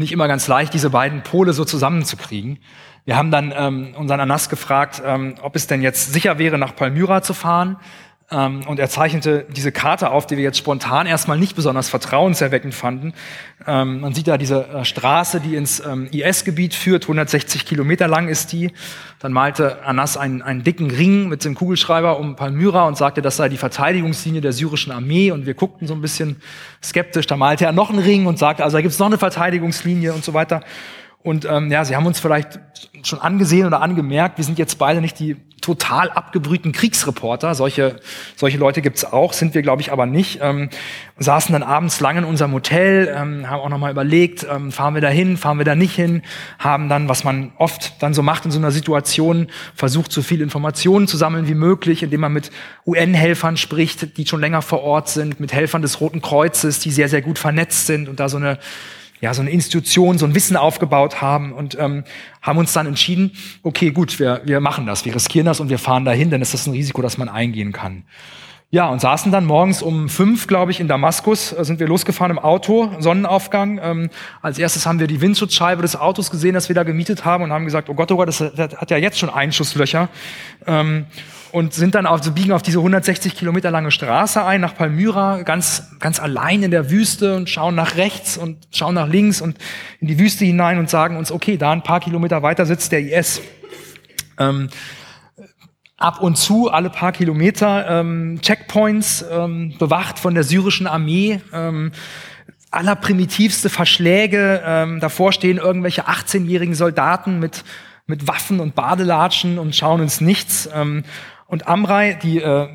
nicht 0.00 0.12
immer 0.12 0.26
ganz 0.26 0.48
leicht, 0.48 0.74
diese 0.74 0.90
beiden 0.90 1.22
Pole 1.22 1.52
so 1.52 1.64
zusammenzukriegen. 1.64 2.58
Wir 3.04 3.16
haben 3.16 3.30
dann 3.30 3.52
ähm, 3.56 3.94
unseren 3.96 4.20
Anas 4.20 4.48
gefragt, 4.48 5.02
ähm, 5.04 5.34
ob 5.42 5.56
es 5.56 5.66
denn 5.66 5.82
jetzt 5.82 6.12
sicher 6.12 6.38
wäre, 6.38 6.58
nach 6.58 6.74
Palmyra 6.74 7.22
zu 7.22 7.34
fahren. 7.34 7.76
Ähm, 8.32 8.66
und 8.66 8.78
er 8.78 8.88
zeichnete 8.88 9.44
diese 9.54 9.72
Karte 9.72 10.10
auf, 10.10 10.26
die 10.26 10.36
wir 10.36 10.44
jetzt 10.44 10.58
spontan 10.58 11.06
erstmal 11.06 11.38
nicht 11.38 11.56
besonders 11.56 11.88
vertrauenserweckend 11.88 12.74
fanden. 12.74 13.12
Ähm, 13.66 14.00
man 14.00 14.14
sieht 14.14 14.28
da 14.28 14.38
diese 14.38 14.68
äh, 14.68 14.84
Straße, 14.84 15.40
die 15.40 15.56
ins 15.56 15.80
ähm, 15.80 16.08
IS-Gebiet 16.12 16.74
führt, 16.74 17.04
160 17.04 17.66
Kilometer 17.66 18.06
lang 18.06 18.28
ist 18.28 18.52
die. 18.52 18.70
Dann 19.18 19.32
malte 19.32 19.84
Anas 19.84 20.16
einen, 20.16 20.42
einen 20.42 20.62
dicken 20.62 20.90
Ring 20.90 21.28
mit 21.28 21.44
dem 21.44 21.56
Kugelschreiber 21.56 22.20
um 22.20 22.36
Palmyra 22.36 22.86
und 22.86 22.96
sagte, 22.96 23.20
das 23.20 23.36
sei 23.36 23.48
die 23.48 23.56
Verteidigungslinie 23.56 24.40
der 24.40 24.52
syrischen 24.52 24.92
Armee. 24.92 25.32
Und 25.32 25.46
wir 25.46 25.54
guckten 25.54 25.88
so 25.88 25.94
ein 25.94 26.00
bisschen 26.00 26.40
skeptisch. 26.82 27.26
Da 27.26 27.36
malte 27.36 27.64
er 27.64 27.72
noch 27.72 27.90
einen 27.90 27.98
Ring 27.98 28.26
und 28.26 28.38
sagte, 28.38 28.62
also 28.62 28.76
da 28.76 28.82
gibt 28.82 28.92
es 28.92 28.98
noch 29.00 29.08
eine 29.08 29.18
Verteidigungslinie 29.18 30.12
und 30.14 30.24
so 30.24 30.34
weiter. 30.34 30.62
Und 31.22 31.44
ähm, 31.44 31.70
ja, 31.70 31.84
Sie 31.84 31.94
haben 31.96 32.06
uns 32.06 32.18
vielleicht 32.18 32.60
schon 33.02 33.20
angesehen 33.20 33.66
oder 33.66 33.82
angemerkt, 33.82 34.38
wir 34.38 34.44
sind 34.44 34.58
jetzt 34.58 34.78
beide 34.78 35.02
nicht 35.02 35.18
die 35.18 35.36
total 35.60 36.10
abgebrühten 36.10 36.72
Kriegsreporter. 36.72 37.54
Solche, 37.54 38.00
solche 38.36 38.56
Leute 38.56 38.80
gibt's 38.80 39.04
auch, 39.04 39.34
sind 39.34 39.54
wir, 39.54 39.60
glaube 39.60 39.82
ich, 39.82 39.92
aber 39.92 40.06
nicht. 40.06 40.38
Ähm, 40.40 40.70
saßen 41.18 41.52
dann 41.52 41.62
abends 41.62 42.00
lang 42.00 42.16
in 42.16 42.24
unserem 42.24 42.52
Hotel, 42.52 43.14
ähm, 43.14 43.50
haben 43.50 43.60
auch 43.60 43.68
nochmal 43.68 43.90
überlegt, 43.90 44.46
ähm, 44.50 44.72
fahren 44.72 44.94
wir 44.94 45.02
da 45.02 45.08
hin, 45.08 45.36
fahren 45.36 45.58
wir 45.58 45.66
da 45.66 45.74
nicht 45.74 45.94
hin, 45.94 46.22
haben 46.58 46.88
dann, 46.88 47.10
was 47.10 47.24
man 47.24 47.52
oft 47.58 48.02
dann 48.02 48.14
so 48.14 48.22
macht 48.22 48.46
in 48.46 48.50
so 48.50 48.58
einer 48.58 48.70
Situation, 48.70 49.48
versucht, 49.74 50.12
so 50.12 50.22
viel 50.22 50.40
Informationen 50.40 51.06
zu 51.06 51.18
sammeln 51.18 51.46
wie 51.46 51.54
möglich, 51.54 52.02
indem 52.02 52.22
man 52.22 52.32
mit 52.32 52.50
UN-Helfern 52.86 53.58
spricht, 53.58 54.16
die 54.16 54.26
schon 54.26 54.40
länger 54.40 54.62
vor 54.62 54.82
Ort 54.82 55.10
sind, 55.10 55.40
mit 55.40 55.52
Helfern 55.52 55.82
des 55.82 56.00
Roten 56.00 56.22
Kreuzes, 56.22 56.78
die 56.78 56.90
sehr, 56.90 57.10
sehr 57.10 57.20
gut 57.20 57.38
vernetzt 57.38 57.86
sind 57.86 58.08
und 58.08 58.18
da 58.18 58.30
so 58.30 58.38
eine 58.38 58.58
ja, 59.20 59.34
so 59.34 59.42
eine 59.42 59.50
Institution, 59.50 60.18
so 60.18 60.26
ein 60.26 60.34
Wissen 60.34 60.56
aufgebaut 60.56 61.20
haben 61.20 61.52
und 61.52 61.76
ähm, 61.78 62.04
haben 62.40 62.58
uns 62.58 62.72
dann 62.72 62.86
entschieden, 62.86 63.32
okay, 63.62 63.90
gut, 63.90 64.18
wir, 64.18 64.40
wir 64.44 64.60
machen 64.60 64.86
das, 64.86 65.04
wir 65.04 65.14
riskieren 65.14 65.46
das 65.46 65.60
und 65.60 65.68
wir 65.68 65.78
fahren 65.78 66.04
dahin, 66.04 66.30
denn 66.30 66.40
es 66.40 66.54
ist 66.54 66.66
ein 66.66 66.72
Risiko, 66.72 67.02
das 67.02 67.18
man 67.18 67.28
eingehen 67.28 67.72
kann. 67.72 68.04
Ja, 68.72 68.88
und 68.88 69.00
saßen 69.00 69.32
dann 69.32 69.46
morgens 69.46 69.82
um 69.82 70.08
fünf, 70.08 70.46
glaube 70.46 70.70
ich, 70.70 70.78
in 70.78 70.86
Damaskus, 70.86 71.52
äh, 71.52 71.64
sind 71.64 71.80
wir 71.80 71.88
losgefahren 71.88 72.30
im 72.30 72.38
Auto, 72.38 72.92
Sonnenaufgang. 73.00 73.80
Ähm, 73.82 74.10
als 74.42 74.60
erstes 74.60 74.86
haben 74.86 75.00
wir 75.00 75.08
die 75.08 75.20
Windschutzscheibe 75.20 75.82
des 75.82 75.96
Autos 75.96 76.30
gesehen, 76.30 76.54
das 76.54 76.68
wir 76.68 76.76
da 76.76 76.84
gemietet 76.84 77.24
haben 77.24 77.42
und 77.42 77.50
haben 77.50 77.64
gesagt, 77.64 77.88
oh 77.88 77.94
Gott, 77.94 78.12
oh 78.12 78.16
Gott, 78.16 78.28
das, 78.28 78.40
hat 78.40 78.90
ja 78.92 78.96
jetzt 78.96 79.18
schon 79.18 79.28
Einschusslöcher. 79.28 80.08
Ähm, 80.68 81.06
und 81.50 81.74
sind 81.74 81.96
dann 81.96 82.06
auf, 82.06 82.22
so 82.22 82.30
biegen 82.30 82.52
auf 82.52 82.62
diese 82.62 82.78
160 82.78 83.34
Kilometer 83.34 83.72
lange 83.72 83.90
Straße 83.90 84.44
ein 84.44 84.60
nach 84.60 84.76
Palmyra, 84.76 85.42
ganz, 85.42 85.90
ganz 85.98 86.20
allein 86.20 86.62
in 86.62 86.70
der 86.70 86.92
Wüste 86.92 87.34
und 87.34 87.50
schauen 87.50 87.74
nach 87.74 87.96
rechts 87.96 88.36
und 88.36 88.68
schauen 88.70 88.94
nach 88.94 89.08
links 89.08 89.40
und 89.40 89.58
in 89.98 90.06
die 90.06 90.16
Wüste 90.20 90.44
hinein 90.44 90.78
und 90.78 90.88
sagen 90.88 91.16
uns, 91.16 91.32
okay, 91.32 91.56
da 91.56 91.72
ein 91.72 91.82
paar 91.82 91.98
Kilometer 91.98 92.44
weiter 92.44 92.66
sitzt 92.66 92.92
der 92.92 93.00
IS. 93.00 93.40
Ähm, 94.38 94.68
ab 96.00 96.20
und 96.20 96.36
zu, 96.36 96.68
alle 96.68 96.90
paar 96.90 97.12
Kilometer, 97.12 98.00
ähm, 98.00 98.40
Checkpoints, 98.42 99.24
ähm, 99.30 99.74
bewacht 99.78 100.18
von 100.18 100.34
der 100.34 100.42
syrischen 100.42 100.88
Armee, 100.88 101.40
ähm, 101.52 101.92
allerprimitivste 102.72 103.70
Verschläge, 103.70 104.62
ähm, 104.64 104.98
davor 104.98 105.32
stehen 105.32 105.58
irgendwelche 105.58 106.08
18-jährigen 106.08 106.74
Soldaten 106.74 107.38
mit 107.38 107.64
mit 108.10 108.26
Waffen 108.26 108.60
und 108.60 108.74
Badelatschen 108.74 109.58
und 109.58 109.74
schauen 109.74 110.02
uns 110.02 110.20
nichts. 110.20 110.68
Ähm, 110.74 111.04
und 111.50 111.66
Amrei, 111.66 112.14
die 112.14 112.38
äh, 112.38 112.68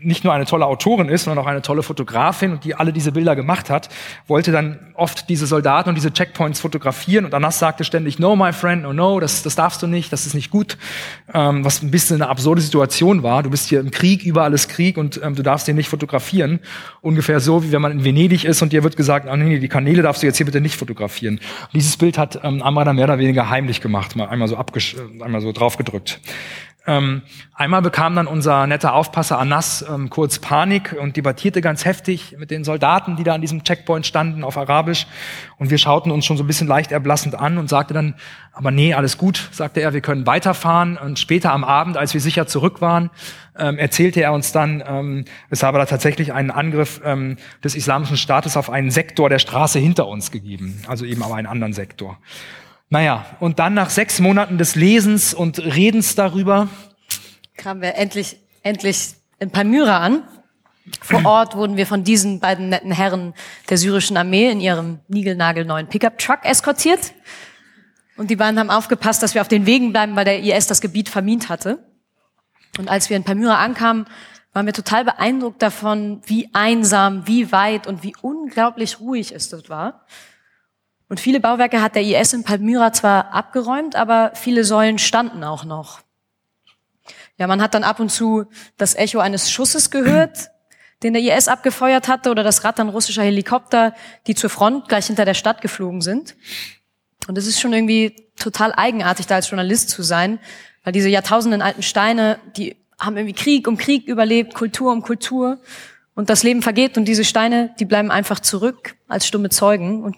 nicht 0.00 0.24
nur 0.24 0.32
eine 0.32 0.46
tolle 0.46 0.64
Autorin 0.64 1.10
ist, 1.10 1.24
sondern 1.24 1.44
auch 1.44 1.48
eine 1.48 1.60
tolle 1.60 1.82
Fotografin 1.82 2.52
und 2.52 2.64
die 2.64 2.74
alle 2.74 2.90
diese 2.90 3.12
Bilder 3.12 3.36
gemacht 3.36 3.68
hat, 3.68 3.90
wollte 4.26 4.52
dann 4.52 4.78
oft 4.94 5.28
diese 5.28 5.46
Soldaten 5.46 5.90
und 5.90 5.96
diese 5.96 6.10
Checkpoints 6.10 6.60
fotografieren. 6.60 7.26
Und 7.26 7.34
Anas 7.34 7.58
sagte 7.58 7.84
ständig, 7.84 8.18
no, 8.18 8.34
my 8.34 8.54
friend, 8.54 8.84
no, 8.84 8.94
no, 8.94 9.20
das, 9.20 9.42
das 9.42 9.54
darfst 9.54 9.82
du 9.82 9.86
nicht, 9.86 10.14
das 10.14 10.24
ist 10.24 10.32
nicht 10.32 10.50
gut. 10.50 10.78
Ähm, 11.34 11.62
was 11.62 11.82
ein 11.82 11.90
bisschen 11.90 12.22
eine 12.22 12.30
absurde 12.30 12.62
Situation 12.62 13.22
war. 13.22 13.42
Du 13.42 13.50
bist 13.50 13.68
hier 13.68 13.80
im 13.80 13.90
Krieg, 13.90 14.24
überall 14.24 14.54
ist 14.54 14.68
Krieg 14.68 14.96
und 14.96 15.20
ähm, 15.22 15.34
du 15.34 15.42
darfst 15.42 15.68
den 15.68 15.76
nicht 15.76 15.90
fotografieren. 15.90 16.60
Ungefähr 17.02 17.38
so, 17.38 17.64
wie 17.64 17.72
wenn 17.72 17.82
man 17.82 17.92
in 17.92 18.04
Venedig 18.04 18.46
ist 18.46 18.62
und 18.62 18.72
dir 18.72 18.82
wird 18.82 18.96
gesagt, 18.96 19.28
oh, 19.30 19.36
nee, 19.36 19.58
die 19.58 19.68
Kanäle 19.68 20.00
darfst 20.00 20.22
du 20.22 20.26
jetzt 20.26 20.38
hier 20.38 20.46
bitte 20.46 20.62
nicht 20.62 20.76
fotografieren. 20.76 21.34
Und 21.36 21.74
dieses 21.74 21.98
Bild 21.98 22.16
hat 22.16 22.40
ähm, 22.42 22.62
Amrei 22.62 22.84
dann 22.84 22.96
mehr 22.96 23.04
oder 23.04 23.18
weniger 23.18 23.50
heimlich 23.50 23.82
gemacht, 23.82 24.16
mal 24.16 24.28
einmal 24.28 24.48
so, 24.48 24.56
abgesch 24.56 24.96
einmal 25.20 25.42
so 25.42 25.52
draufgedrückt. 25.52 26.18
Ähm, 26.86 27.22
einmal 27.52 27.82
bekam 27.82 28.14
dann 28.14 28.28
unser 28.28 28.66
netter 28.66 28.94
Aufpasser 28.94 29.38
Anas 29.38 29.84
ähm, 29.88 30.08
kurz 30.08 30.38
Panik 30.38 30.94
und 31.00 31.16
debattierte 31.16 31.60
ganz 31.60 31.84
heftig 31.84 32.36
mit 32.38 32.52
den 32.52 32.62
Soldaten, 32.62 33.16
die 33.16 33.24
da 33.24 33.34
an 33.34 33.40
diesem 33.40 33.64
Checkpoint 33.64 34.06
standen, 34.06 34.44
auf 34.44 34.56
Arabisch. 34.56 35.06
Und 35.58 35.70
wir 35.70 35.78
schauten 35.78 36.12
uns 36.12 36.24
schon 36.24 36.36
so 36.36 36.44
ein 36.44 36.46
bisschen 36.46 36.68
leicht 36.68 36.92
erblassend 36.92 37.34
an 37.34 37.58
und 37.58 37.68
sagte 37.68 37.92
dann, 37.92 38.14
aber 38.52 38.70
nee, 38.70 38.94
alles 38.94 39.18
gut, 39.18 39.48
sagte 39.50 39.80
er, 39.80 39.94
wir 39.94 40.00
können 40.00 40.26
weiterfahren. 40.26 40.96
Und 40.96 41.18
später 41.18 41.52
am 41.52 41.64
Abend, 41.64 41.96
als 41.96 42.14
wir 42.14 42.20
sicher 42.20 42.46
zurück 42.46 42.80
waren, 42.80 43.10
ähm, 43.58 43.78
erzählte 43.78 44.22
er 44.22 44.32
uns 44.32 44.52
dann, 44.52 44.82
ähm, 44.86 45.24
es 45.50 45.62
habe 45.62 45.78
da 45.78 45.86
tatsächlich 45.86 46.32
einen 46.32 46.52
Angriff 46.52 47.00
ähm, 47.04 47.36
des 47.64 47.74
Islamischen 47.74 48.16
Staates 48.16 48.56
auf 48.56 48.70
einen 48.70 48.90
Sektor 48.90 49.28
der 49.28 49.38
Straße 49.40 49.78
hinter 49.78 50.06
uns 50.06 50.30
gegeben, 50.30 50.82
also 50.86 51.04
eben 51.04 51.22
aber 51.22 51.34
einen 51.34 51.46
anderen 51.46 51.72
Sektor. 51.72 52.18
Naja, 52.88 53.26
und 53.40 53.58
dann 53.58 53.74
nach 53.74 53.90
sechs 53.90 54.20
Monaten 54.20 54.58
des 54.58 54.76
Lesens 54.76 55.34
und 55.34 55.58
Redens 55.58 56.14
darüber 56.14 56.68
kamen 57.56 57.82
wir 57.82 57.96
endlich, 57.96 58.36
endlich 58.62 59.14
in 59.38 59.50
Palmyra 59.50 59.98
an. 59.98 60.22
Vor 61.00 61.24
Ort 61.24 61.56
wurden 61.56 61.76
wir 61.76 61.86
von 61.86 62.04
diesen 62.04 62.38
beiden 62.38 62.68
netten 62.68 62.92
Herren 62.92 63.34
der 63.68 63.76
syrischen 63.76 64.16
Armee 64.16 64.50
in 64.50 64.60
ihrem 64.60 65.00
niegelnagelneuen 65.08 65.88
Pickup-Truck 65.88 66.44
eskortiert. 66.44 67.12
Und 68.16 68.30
die 68.30 68.36
beiden 68.36 68.58
haben 68.58 68.70
aufgepasst, 68.70 69.22
dass 69.22 69.34
wir 69.34 69.40
auf 69.40 69.48
den 69.48 69.66
Wegen 69.66 69.92
bleiben, 69.92 70.14
weil 70.14 70.24
der 70.24 70.40
IS 70.40 70.68
das 70.68 70.80
Gebiet 70.80 71.08
vermint 71.08 71.48
hatte. 71.48 71.84
Und 72.78 72.88
als 72.88 73.10
wir 73.10 73.16
in 73.16 73.24
Palmyra 73.24 73.56
ankamen, 73.56 74.06
waren 74.52 74.66
wir 74.66 74.72
total 74.72 75.04
beeindruckt 75.04 75.60
davon, 75.60 76.22
wie 76.24 76.48
einsam, 76.52 77.26
wie 77.26 77.50
weit 77.52 77.86
und 77.86 78.02
wie 78.02 78.14
unglaublich 78.22 79.00
ruhig 79.00 79.32
es 79.32 79.50
dort 79.50 79.68
war. 79.68 80.06
Und 81.08 81.20
viele 81.20 81.40
Bauwerke 81.40 81.82
hat 81.82 81.94
der 81.94 82.02
IS 82.02 82.32
in 82.32 82.42
Palmyra 82.42 82.92
zwar 82.92 83.32
abgeräumt, 83.32 83.94
aber 83.94 84.32
viele 84.34 84.64
Säulen 84.64 84.98
standen 84.98 85.44
auch 85.44 85.64
noch. 85.64 86.00
Ja, 87.38 87.46
man 87.46 87.62
hat 87.62 87.74
dann 87.74 87.84
ab 87.84 88.00
und 88.00 88.10
zu 88.10 88.46
das 88.76 88.94
Echo 88.94 89.20
eines 89.20 89.50
Schusses 89.50 89.90
gehört, 89.90 90.50
den 91.02 91.12
der 91.12 91.22
IS 91.22 91.48
abgefeuert 91.48 92.08
hatte, 92.08 92.30
oder 92.30 92.42
das 92.42 92.64
Rattern 92.64 92.88
russischer 92.88 93.22
Helikopter, 93.22 93.94
die 94.26 94.34
zur 94.34 94.50
Front 94.50 94.88
gleich 94.88 95.06
hinter 95.06 95.24
der 95.24 95.34
Stadt 95.34 95.60
geflogen 95.60 96.00
sind. 96.00 96.34
Und 97.28 97.36
es 97.38 97.46
ist 97.46 97.60
schon 97.60 97.72
irgendwie 97.72 98.28
total 98.36 98.72
eigenartig, 98.72 99.26
da 99.26 99.36
als 99.36 99.50
Journalist 99.50 99.90
zu 99.90 100.02
sein, 100.02 100.38
weil 100.82 100.92
diese 100.92 101.08
jahrtausenden 101.08 101.62
alten 101.62 101.82
Steine, 101.82 102.38
die 102.56 102.76
haben 102.98 103.16
irgendwie 103.16 103.34
Krieg 103.34 103.68
um 103.68 103.76
Krieg 103.76 104.06
überlebt, 104.06 104.54
Kultur 104.54 104.92
um 104.92 105.02
Kultur. 105.02 105.58
Und 106.14 106.30
das 106.30 106.42
Leben 106.42 106.62
vergeht 106.62 106.96
und 106.96 107.04
diese 107.04 107.24
Steine, 107.24 107.74
die 107.78 107.84
bleiben 107.84 108.10
einfach 108.10 108.40
zurück 108.40 108.96
als 109.06 109.26
stumme 109.26 109.50
Zeugen 109.50 110.02
und 110.02 110.16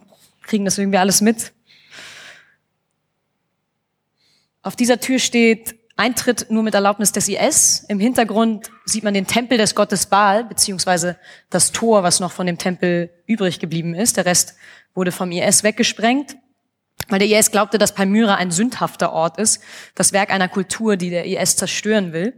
kriegen 0.49 0.65
das 0.65 0.79
irgendwie 0.79 0.99
alles 0.99 1.21
mit. 1.21 1.53
Auf 4.63 4.75
dieser 4.75 4.99
Tür 4.99 5.19
steht 5.19 5.77
Eintritt 5.97 6.51
nur 6.51 6.63
mit 6.63 6.75
Erlaubnis 6.75 7.13
des 7.13 7.29
IS. 7.29 7.85
Im 7.89 7.99
Hintergrund 7.99 8.71
sieht 8.85 9.03
man 9.03 9.15
den 9.15 9.27
Tempel 9.27 9.59
des 9.59 9.75
Gottes 9.75 10.07
Baal, 10.07 10.45
beziehungsweise 10.45 11.17
das 11.51 11.73
Tor, 11.73 12.03
was 12.03 12.21
noch 12.21 12.33
von 12.33 12.47
dem 12.47 12.57
Tempel 12.57 13.11
übrig 13.27 13.59
geblieben 13.59 13.95
ist. 13.95 14.17
Der 14.17 14.25
Rest 14.25 14.55
wurde 14.95 15.13
vom 15.13 15.33
IS 15.33 15.65
weggesprengt, 15.65 16.37
weil 17.09 17.19
der 17.19 17.29
IS 17.29 17.51
glaubte, 17.51 17.79
dass 17.79 17.95
Palmyra 17.95 18.37
ein 18.37 18.51
sündhafter 18.51 19.13
Ort 19.13 19.39
ist, 19.39 19.61
das 19.95 20.13
Werk 20.13 20.31
einer 20.31 20.49
Kultur, 20.49 20.97
die 20.97 21.11
der 21.11 21.27
IS 21.27 21.57
zerstören 21.57 22.13
will. 22.13 22.33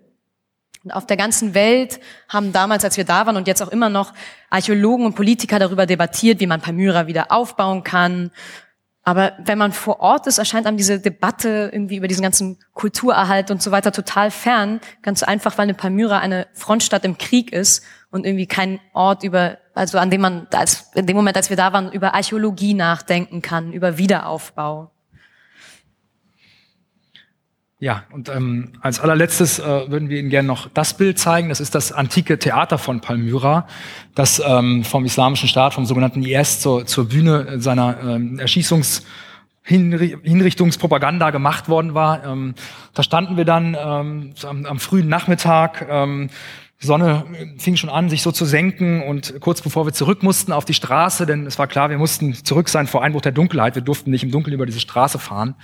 Und 0.85 0.93
auf 0.93 1.07
der 1.07 1.16
ganzen 1.16 1.53
Welt 1.55 2.01
haben 2.29 2.53
damals, 2.53 2.85
als 2.85 2.97
wir 2.97 3.05
da 3.05 3.27
waren 3.27 3.37
und 3.37 3.47
jetzt 3.47 3.62
auch 3.62 3.69
immer 3.69 3.90
noch, 3.90 4.14
Archäologen 4.49 5.05
und 5.05 5.14
Politiker 5.14 5.59
darüber 5.59 5.85
debattiert, 5.87 6.40
wie 6.40 6.47
man 6.47 6.61
Palmyra 6.61 7.07
wieder 7.07 7.31
aufbauen 7.31 7.85
kann. 7.85 8.31
Aber 9.03 9.33
wenn 9.45 9.59
man 9.59 9.73
vor 9.73 10.01
Ort 10.01 10.27
ist, 10.27 10.38
erscheint 10.38 10.66
einem 10.66 10.77
diese 10.77 11.01
Debatte 11.01 11.71
irgendwie 11.73 11.97
über 11.97 12.09
diesen 12.09 12.23
ganzen 12.23 12.59
Kulturerhalt 12.75 13.51
und 13.51 13.62
so 13.62 13.71
weiter 13.71 13.93
total 13.93 14.31
fern. 14.31 14.81
Ganz 15.03 15.23
einfach, 15.23 15.59
weil 15.59 15.64
eine 15.64 15.75
Palmyra 15.75 16.19
eine 16.19 16.47
Frontstadt 16.55 17.05
im 17.05 17.19
Krieg 17.19 17.53
ist 17.53 17.83
und 18.11 18.25
irgendwie 18.25 18.47
kein 18.47 18.81
Ort 18.93 19.23
über, 19.23 19.59
also 19.75 19.99
an 19.99 20.11
dem 20.11 20.21
man, 20.21 20.47
als, 20.53 20.90
in 20.95 21.07
dem 21.07 21.16
Moment, 21.16 21.37
als 21.37 21.51
wir 21.51 21.57
da 21.57 21.73
waren, 21.73 21.93
über 21.93 22.14
Archäologie 22.14 22.75
nachdenken 22.75 23.43
kann, 23.43 23.73
über 23.73 23.99
Wiederaufbau. 23.99 24.90
Ja, 27.83 28.05
und 28.12 28.29
ähm, 28.29 28.73
als 28.83 29.01
allerletztes 29.01 29.59
äh, 29.59 29.90
würden 29.90 30.11
wir 30.11 30.19
Ihnen 30.19 30.29
gerne 30.29 30.47
noch 30.47 30.69
das 30.69 30.99
Bild 30.99 31.19
zeigen. 31.19 31.49
Das 31.49 31.61
ist 31.61 31.75
das 31.75 31.93
antike 31.93 32.38
Theater 32.38 32.77
von 32.77 33.01
Palmyra, 33.01 33.66
das 34.14 34.40
ähm, 34.47 34.85
vom 34.85 35.07
Islamischen 35.07 35.49
Staat, 35.49 35.73
vom 35.73 35.87
sogenannten 35.87 36.23
IS 36.23 36.61
zur, 36.61 36.85
zur 36.85 37.09
Bühne 37.09 37.61
seiner 37.61 37.97
ähm, 38.03 38.38
Erschießungs- 38.38 39.03
Hinrichtungspropaganda 39.62 41.31
gemacht 41.31 41.69
worden 41.69 41.95
war. 41.95 42.25
Ähm, 42.25 42.55
da 42.95 43.03
standen 43.03 43.37
wir 43.37 43.45
dann 43.45 43.77
ähm, 43.79 44.33
am, 44.43 44.66
am, 44.66 44.81
frühen 44.81 45.09
Nachmittag. 45.09 45.87
Ähm, 45.88 46.29
Sonne 46.79 47.25
fing 47.59 47.77
schon 47.77 47.90
an, 47.90 48.09
sich 48.09 48.23
so 48.23 48.33
zu 48.33 48.47
senken 48.47 49.03
und 49.03 49.38
kurz 49.40 49.61
bevor 49.61 49.87
wir 49.87 49.93
zurück 49.93 50.23
mussten 50.23 50.53
auf 50.53 50.64
die 50.64 50.75
Straße, 50.75 51.27
denn 51.27 51.47
es 51.47 51.59
war 51.59 51.66
klar, 51.66 51.90
wir 51.90 51.99
mussten 51.99 52.35
zurück 52.35 52.71
sein 52.71 52.87
vor 52.87 53.03
Einbruch 53.03 53.21
der 53.21 53.33
Dunkelheit. 53.33 53.75
Wir 53.75 53.83
durften 53.83 54.11
nicht 54.11 54.25
im 54.25 54.31
Dunkeln 54.31 54.55
über 54.55 54.66
diese 54.66 54.81
Straße 54.81 55.19
fahren. 55.19 55.55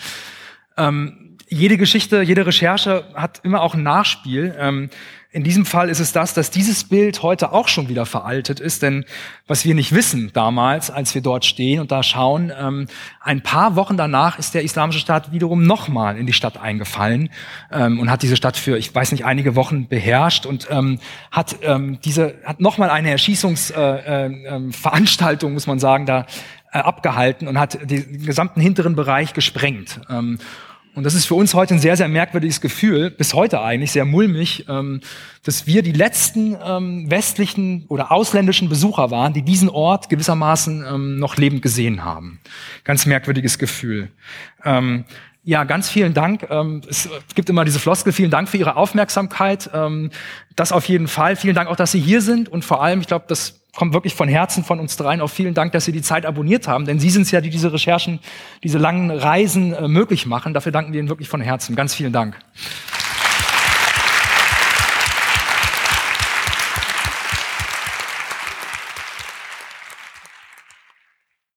Ähm, 0.77 1.26
jede 1.49 1.77
Geschichte, 1.77 2.23
jede 2.23 2.47
Recherche 2.47 3.05
hat 3.15 3.41
immer 3.45 3.63
auch 3.63 3.75
ein 3.75 3.83
Nachspiel. 3.83 4.55
Ähm, 4.59 4.91
in 5.37 5.45
diesem 5.45 5.67
Fall 5.67 5.91
ist 5.91 6.01
es 6.01 6.13
das, 6.13 6.33
dass 6.33 6.51
dieses 6.51 6.85
Bild 6.85 7.23
heute 7.23 7.53
auch 7.53 7.69
schon 7.69 7.91
wieder 7.91 8.07
veraltet 8.07 8.59
ist, 8.59 8.83
denn 8.83 9.05
was 9.47 9.67
wir 9.67 9.75
nicht 9.75 9.95
wissen 9.95 10.31
damals, 10.33 10.91
als 10.91 11.15
wir 11.15 11.21
dort 11.21 11.45
stehen 11.45 11.81
und 11.81 11.93
da 11.93 12.03
schauen, 12.03 12.51
ähm, 12.59 12.87
ein 13.21 13.43
paar 13.43 13.77
Wochen 13.77 13.99
danach 13.99 14.39
ist 14.39 14.55
der 14.55 14.63
Islamische 14.63 14.99
Staat 14.99 15.33
wiederum 15.33 15.67
nochmal 15.67 16.17
in 16.17 16.25
die 16.25 16.33
Stadt 16.33 16.59
eingefallen 16.59 17.29
ähm, 17.71 18.01
und 18.01 18.11
hat 18.11 18.23
diese 18.23 18.37
Stadt 18.37 18.57
für, 18.57 18.79
ich 18.79 18.95
weiß 18.95 19.13
nicht, 19.13 19.27
einige 19.27 19.57
Wochen 19.57 19.89
beherrscht 19.89 20.47
und 20.47 20.69
ähm, 20.71 21.01
hat 21.31 21.57
ähm, 21.61 21.99
diese 22.03 22.37
hat 22.45 22.61
nochmal 22.61 22.89
eine 22.89 23.11
Erschießungsveranstaltung, 23.11 25.51
äh, 25.51 25.53
äh, 25.53 25.55
muss 25.55 25.67
man 25.67 25.79
sagen, 25.79 26.07
da 26.07 26.25
äh, 26.73 26.79
abgehalten 26.79 27.47
und 27.47 27.59
hat 27.59 27.91
den 27.91 28.25
gesamten 28.25 28.63
hinteren 28.63 28.97
Bereich 28.97 29.35
gesprengt. 29.35 30.01
Und 30.97 31.05
das 31.05 31.15
ist 31.15 31.27
für 31.27 31.35
uns 31.35 31.53
heute 31.53 31.75
ein 31.75 31.79
sehr, 31.79 31.95
sehr 31.95 32.09
merkwürdiges 32.09 32.63
Gefühl, 32.63 33.11
bis 33.11 33.35
heute 33.35 33.61
eigentlich 33.61 33.93
sehr 33.93 34.07
mulmig, 34.07 34.65
ähm, 34.67 35.03
dass 35.43 35.67
wir 35.67 35.83
die 35.83 35.93
letzten 35.93 36.57
ähm, 36.67 37.11
westlichen 37.11 37.85
oder 37.89 38.11
ausländischen 38.11 38.71
Besucher 38.71 39.11
waren, 39.11 39.35
die 39.35 39.43
diesen 39.43 39.69
Ort 39.69 40.09
gewissermaßen 40.09 40.87
ähm, 40.89 41.19
noch 41.19 41.37
lebend 41.37 41.61
gesehen 41.61 42.03
haben. 42.03 42.41
Ganz 42.83 43.05
merkwürdiges 43.05 43.59
Gefühl. 43.59 44.09
Ja, 45.45 45.63
ganz 45.65 45.89
vielen 45.89 46.13
Dank. 46.13 46.43
Es 46.89 47.09
gibt 47.37 47.49
immer 47.51 47.65
diese 47.65 47.79
Floskel. 47.79 48.13
Vielen 48.13 48.31
Dank 48.31 48.49
für 48.49 48.57
Ihre 48.57 48.75
Aufmerksamkeit. 48.75 49.71
Das 50.57 50.73
auf 50.73 50.89
jeden 50.89 51.07
Fall. 51.07 51.37
Vielen 51.37 51.55
Dank 51.55 51.69
auch, 51.69 51.77
dass 51.77 51.93
Sie 51.93 52.01
hier 52.01 52.21
sind. 52.21 52.49
Und 52.49 52.65
vor 52.65 52.83
allem, 52.83 53.01
ich 53.01 53.07
glaube, 53.07 53.27
das 53.29 53.61
kommt 53.77 53.95
wirklich 53.95 54.15
von 54.15 54.29
Herzen 54.29 54.65
von 54.65 54.81
uns 54.81 54.97
dreien. 54.97 55.21
Auch 55.21 55.31
vielen 55.31 55.55
Dank, 55.55 55.71
dass 55.73 55.85
Sie 55.85 55.93
die 55.93 56.03
Zeit 56.03 56.27
abonniert 56.27 56.67
haben, 56.67 56.87
denn 56.87 56.99
Sie 56.99 57.11
sind 57.11 57.23
es 57.23 57.31
ja, 57.31 57.41
die 57.41 57.51
diese 57.51 57.73
Recherchen, 57.73 58.19
diese 58.65 58.79
langen 58.79 59.11
Reisen 59.11 59.73
äh, 59.73 59.87
möglich 59.87 60.27
machen. 60.27 60.53
Dafür 60.55 60.73
danken 60.73 60.93
wir 60.93 60.99
Ihnen 61.01 61.09
wirklich 61.09 61.29
von 61.29 61.41
Herzen. 61.41 61.77
Ganz 61.77 61.95
vielen 61.95 62.13
Dank. 62.13 62.37